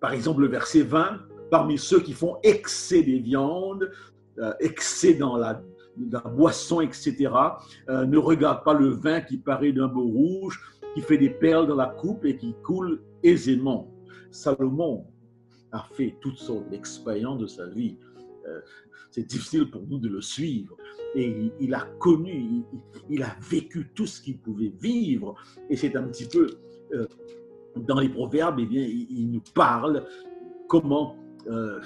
par 0.00 0.12
exemple 0.12 0.40
le 0.42 0.48
verset 0.48 0.82
20, 0.82 1.20
parmi 1.50 1.76
ceux 1.78 2.00
qui 2.00 2.12
font 2.12 2.38
excès 2.42 3.02
des 3.02 3.18
viandes, 3.18 3.90
euh, 4.38 4.52
excès 4.60 5.14
dans 5.14 5.36
la, 5.36 5.62
boisson, 6.34 6.80
etc., 6.80 7.30
euh, 7.88 8.06
ne 8.06 8.16
regarde 8.16 8.64
pas 8.64 8.72
le 8.72 8.88
vin 8.88 9.20
qui 9.20 9.36
paraît 9.36 9.72
d'un 9.72 9.88
beau 9.88 10.06
rouge, 10.06 10.58
qui 10.94 11.02
fait 11.02 11.18
des 11.18 11.28
perles 11.28 11.66
dans 11.66 11.76
la 11.76 11.88
coupe 11.88 12.24
et 12.24 12.36
qui 12.36 12.54
coule 12.62 13.02
aisément. 13.22 13.92
Salomon 14.30 15.06
a 15.72 15.84
fait 15.92 16.16
toutes 16.20 16.38
sortes 16.38 16.70
d'expériences 16.70 17.38
de 17.38 17.46
sa 17.46 17.66
vie 17.66 17.98
c'est 19.10 19.26
difficile 19.26 19.70
pour 19.70 19.82
nous 19.88 19.98
de 19.98 20.08
le 20.08 20.20
suivre. 20.20 20.76
Et 21.14 21.52
il 21.60 21.74
a 21.74 21.86
connu, 21.98 22.62
il, 23.08 23.22
a 23.22 23.36
vécu 23.40 23.90
tout 23.94 24.06
ce 24.06 24.20
qu'il 24.20 24.38
pouvait 24.38 24.72
vivre. 24.80 25.34
Et 25.68 25.76
c'est 25.76 25.96
un 25.96 26.04
petit 26.04 26.26
peu, 26.26 26.48
dans 27.76 28.00
les 28.00 28.08
proverbes, 28.08 28.58
eh 28.60 28.66
bien, 28.66 28.82
il, 28.82 29.30
nous 29.30 29.42
parle 29.54 30.04
comment 30.68 31.16
euh, 31.48 31.80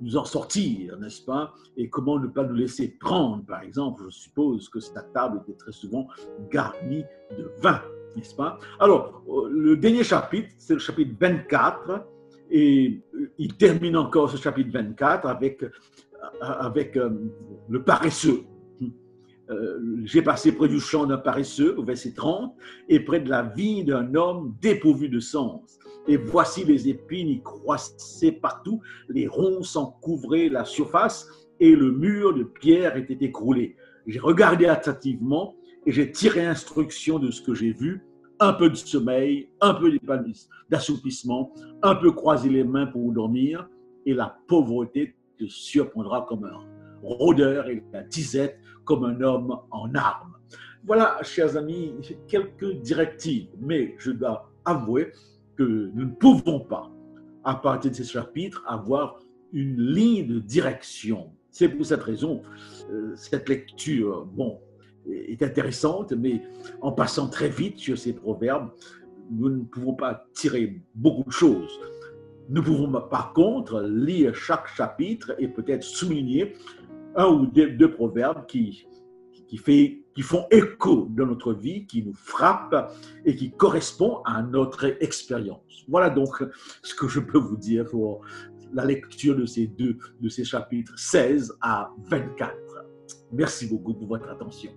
nous 0.00 0.16
en 0.16 0.24
sortir, 0.24 0.98
n'est-ce 0.98 1.22
pas? 1.24 1.54
Et 1.76 1.88
comment 1.88 2.18
ne 2.18 2.26
pas 2.26 2.44
nous 2.44 2.54
laisser 2.54 2.96
prendre. 3.00 3.44
Par 3.44 3.62
exemple, 3.62 4.02
je 4.06 4.10
suppose 4.10 4.68
que 4.68 4.80
sa 4.80 5.02
table 5.02 5.40
était 5.42 5.56
très 5.56 5.72
souvent 5.72 6.08
garnie 6.50 7.04
de 7.36 7.50
vin, 7.60 7.80
n'est-ce 8.16 8.34
pas? 8.34 8.58
Alors, 8.80 9.22
euh, 9.28 9.48
le 9.50 9.76
dernier 9.76 10.04
chapitre, 10.04 10.48
c'est 10.58 10.74
le 10.74 10.80
chapitre 10.80 11.14
24. 11.20 12.06
Et 12.54 13.00
il 13.38 13.56
termine 13.56 13.96
encore 13.96 14.28
ce 14.28 14.36
chapitre 14.36 14.70
24 14.72 15.26
avec 15.26 15.64
avec 16.40 16.96
euh, 16.96 17.10
le 17.68 17.82
paresseux. 17.82 18.44
Euh, 19.52 19.78
j'ai 20.04 20.22
passé 20.22 20.52
près 20.52 20.68
du 20.68 20.80
champ 20.80 21.06
d'un 21.06 21.18
paresseux, 21.18 21.74
au 21.78 21.84
verset 21.84 22.12
30, 22.12 22.54
et 22.88 23.00
près 23.00 23.20
de 23.20 23.28
la 23.28 23.42
vie 23.42 23.84
d'un 23.84 24.14
homme 24.14 24.54
dépourvu 24.60 25.08
de 25.08 25.20
sens. 25.20 25.78
Et 26.08 26.16
voici 26.16 26.64
les 26.64 26.88
épines 26.88 27.28
y 27.28 27.42
croissaient 27.42 28.32
partout, 28.32 28.80
les 29.08 29.26
ronces 29.26 29.76
en 29.76 29.86
couvraient 30.02 30.48
la 30.48 30.64
surface, 30.64 31.28
et 31.60 31.76
le 31.76 31.92
mur 31.92 32.34
de 32.34 32.42
pierre 32.42 32.96
était 32.96 33.24
écroulé. 33.24 33.76
J'ai 34.06 34.18
regardé 34.18 34.66
attentivement 34.66 35.54
et 35.86 35.92
j'ai 35.92 36.10
tiré 36.10 36.44
instruction 36.44 37.18
de 37.18 37.30
ce 37.30 37.40
que 37.40 37.54
j'ai 37.54 37.72
vu. 37.72 38.02
Un 38.40 38.52
peu 38.52 38.68
de 38.68 38.74
sommeil, 38.74 39.50
un 39.60 39.74
peu 39.74 39.92
d'assoupissement, 40.68 41.52
un 41.82 41.94
peu 41.94 42.10
croiser 42.10 42.48
les 42.50 42.64
mains 42.64 42.86
pour 42.86 43.12
dormir, 43.12 43.68
et 44.04 44.14
la 44.14 44.36
pauvreté 44.48 45.14
te 45.38 45.46
surprendra 45.46 46.26
comme 46.28 46.44
un 46.44 46.58
rôdeur 47.02 47.68
et 47.68 47.84
la 47.92 48.02
disette 48.02 48.58
comme 48.84 49.04
un 49.04 49.20
homme 49.20 49.56
en 49.70 49.94
armes. 49.94 50.34
Voilà, 50.84 51.18
chers 51.22 51.56
amis, 51.56 51.94
quelques 52.26 52.72
directives, 52.80 53.48
mais 53.60 53.94
je 53.98 54.10
dois 54.10 54.50
avouer 54.64 55.12
que 55.56 55.90
nous 55.94 56.06
ne 56.06 56.14
pouvons 56.14 56.60
pas, 56.60 56.90
à 57.44 57.54
partir 57.54 57.90
de 57.90 57.96
ces 57.96 58.04
chapitres, 58.04 58.62
avoir 58.66 59.20
une 59.52 59.80
ligne 59.80 60.26
de 60.26 60.38
direction. 60.40 61.30
C'est 61.50 61.68
pour 61.68 61.84
cette 61.84 62.02
raison, 62.02 62.42
euh, 62.90 63.12
cette 63.14 63.48
lecture, 63.48 64.26
bon, 64.26 64.60
est 65.08 65.42
intéressante, 65.42 66.12
mais 66.12 66.42
en 66.80 66.92
passant 66.92 67.28
très 67.28 67.48
vite 67.48 67.78
sur 67.78 67.98
ces 67.98 68.12
proverbes, 68.12 68.70
nous 69.30 69.50
ne 69.50 69.62
pouvons 69.64 69.94
pas 69.94 70.26
tirer 70.32 70.82
beaucoup 70.94 71.28
de 71.28 71.32
choses. 71.32 71.80
Nous 72.48 72.62
pouvons 72.62 72.90
par 73.08 73.32
contre 73.32 73.82
lire 73.82 74.34
chaque 74.34 74.66
chapitre 74.66 75.34
et 75.38 75.48
peut-être 75.48 75.84
souligner 75.84 76.54
un 77.16 77.26
ou 77.26 77.46
deux, 77.46 77.90
proverbes 77.90 78.46
qui, 78.46 78.86
qui, 79.48 80.22
font 80.22 80.46
écho 80.50 81.08
dans 81.10 81.26
notre 81.26 81.52
vie, 81.52 81.86
qui 81.86 82.02
nous 82.04 82.14
frappent 82.14 82.92
et 83.24 83.36
qui 83.36 83.50
correspondent 83.50 84.22
à 84.24 84.42
notre 84.42 85.02
expérience. 85.02 85.84
Voilà 85.88 86.10
donc 86.10 86.42
ce 86.82 86.94
que 86.94 87.08
je 87.08 87.20
peux 87.20 87.38
vous 87.38 87.56
dire 87.56 87.86
pour 87.86 88.22
la 88.72 88.84
lecture 88.84 89.36
de 89.36 89.46
ces 89.46 89.66
deux, 89.66 89.98
de 90.20 90.28
ces 90.28 90.44
chapitres 90.44 90.94
16 90.96 91.58
à 91.60 91.90
24. 92.04 92.54
Merci 93.32 93.66
beaucoup 93.66 93.94
pour 93.94 94.08
votre 94.08 94.28
attention. 94.28 94.70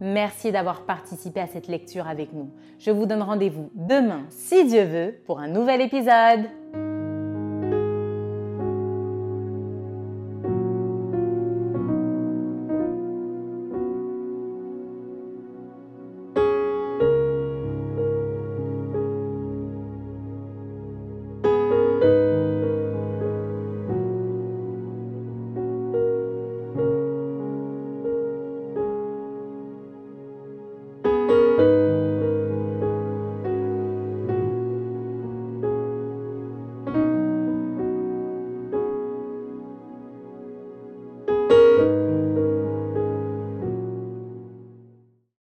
Merci 0.00 0.50
d'avoir 0.50 0.86
participé 0.86 1.40
à 1.40 1.46
cette 1.46 1.68
lecture 1.68 2.06
avec 2.08 2.32
nous. 2.32 2.50
Je 2.78 2.90
vous 2.90 3.04
donne 3.04 3.22
rendez-vous 3.22 3.70
demain, 3.74 4.24
si 4.30 4.66
Dieu 4.66 4.84
veut, 4.84 5.14
pour 5.26 5.40
un 5.40 5.48
nouvel 5.48 5.82
épisode. 5.82 6.48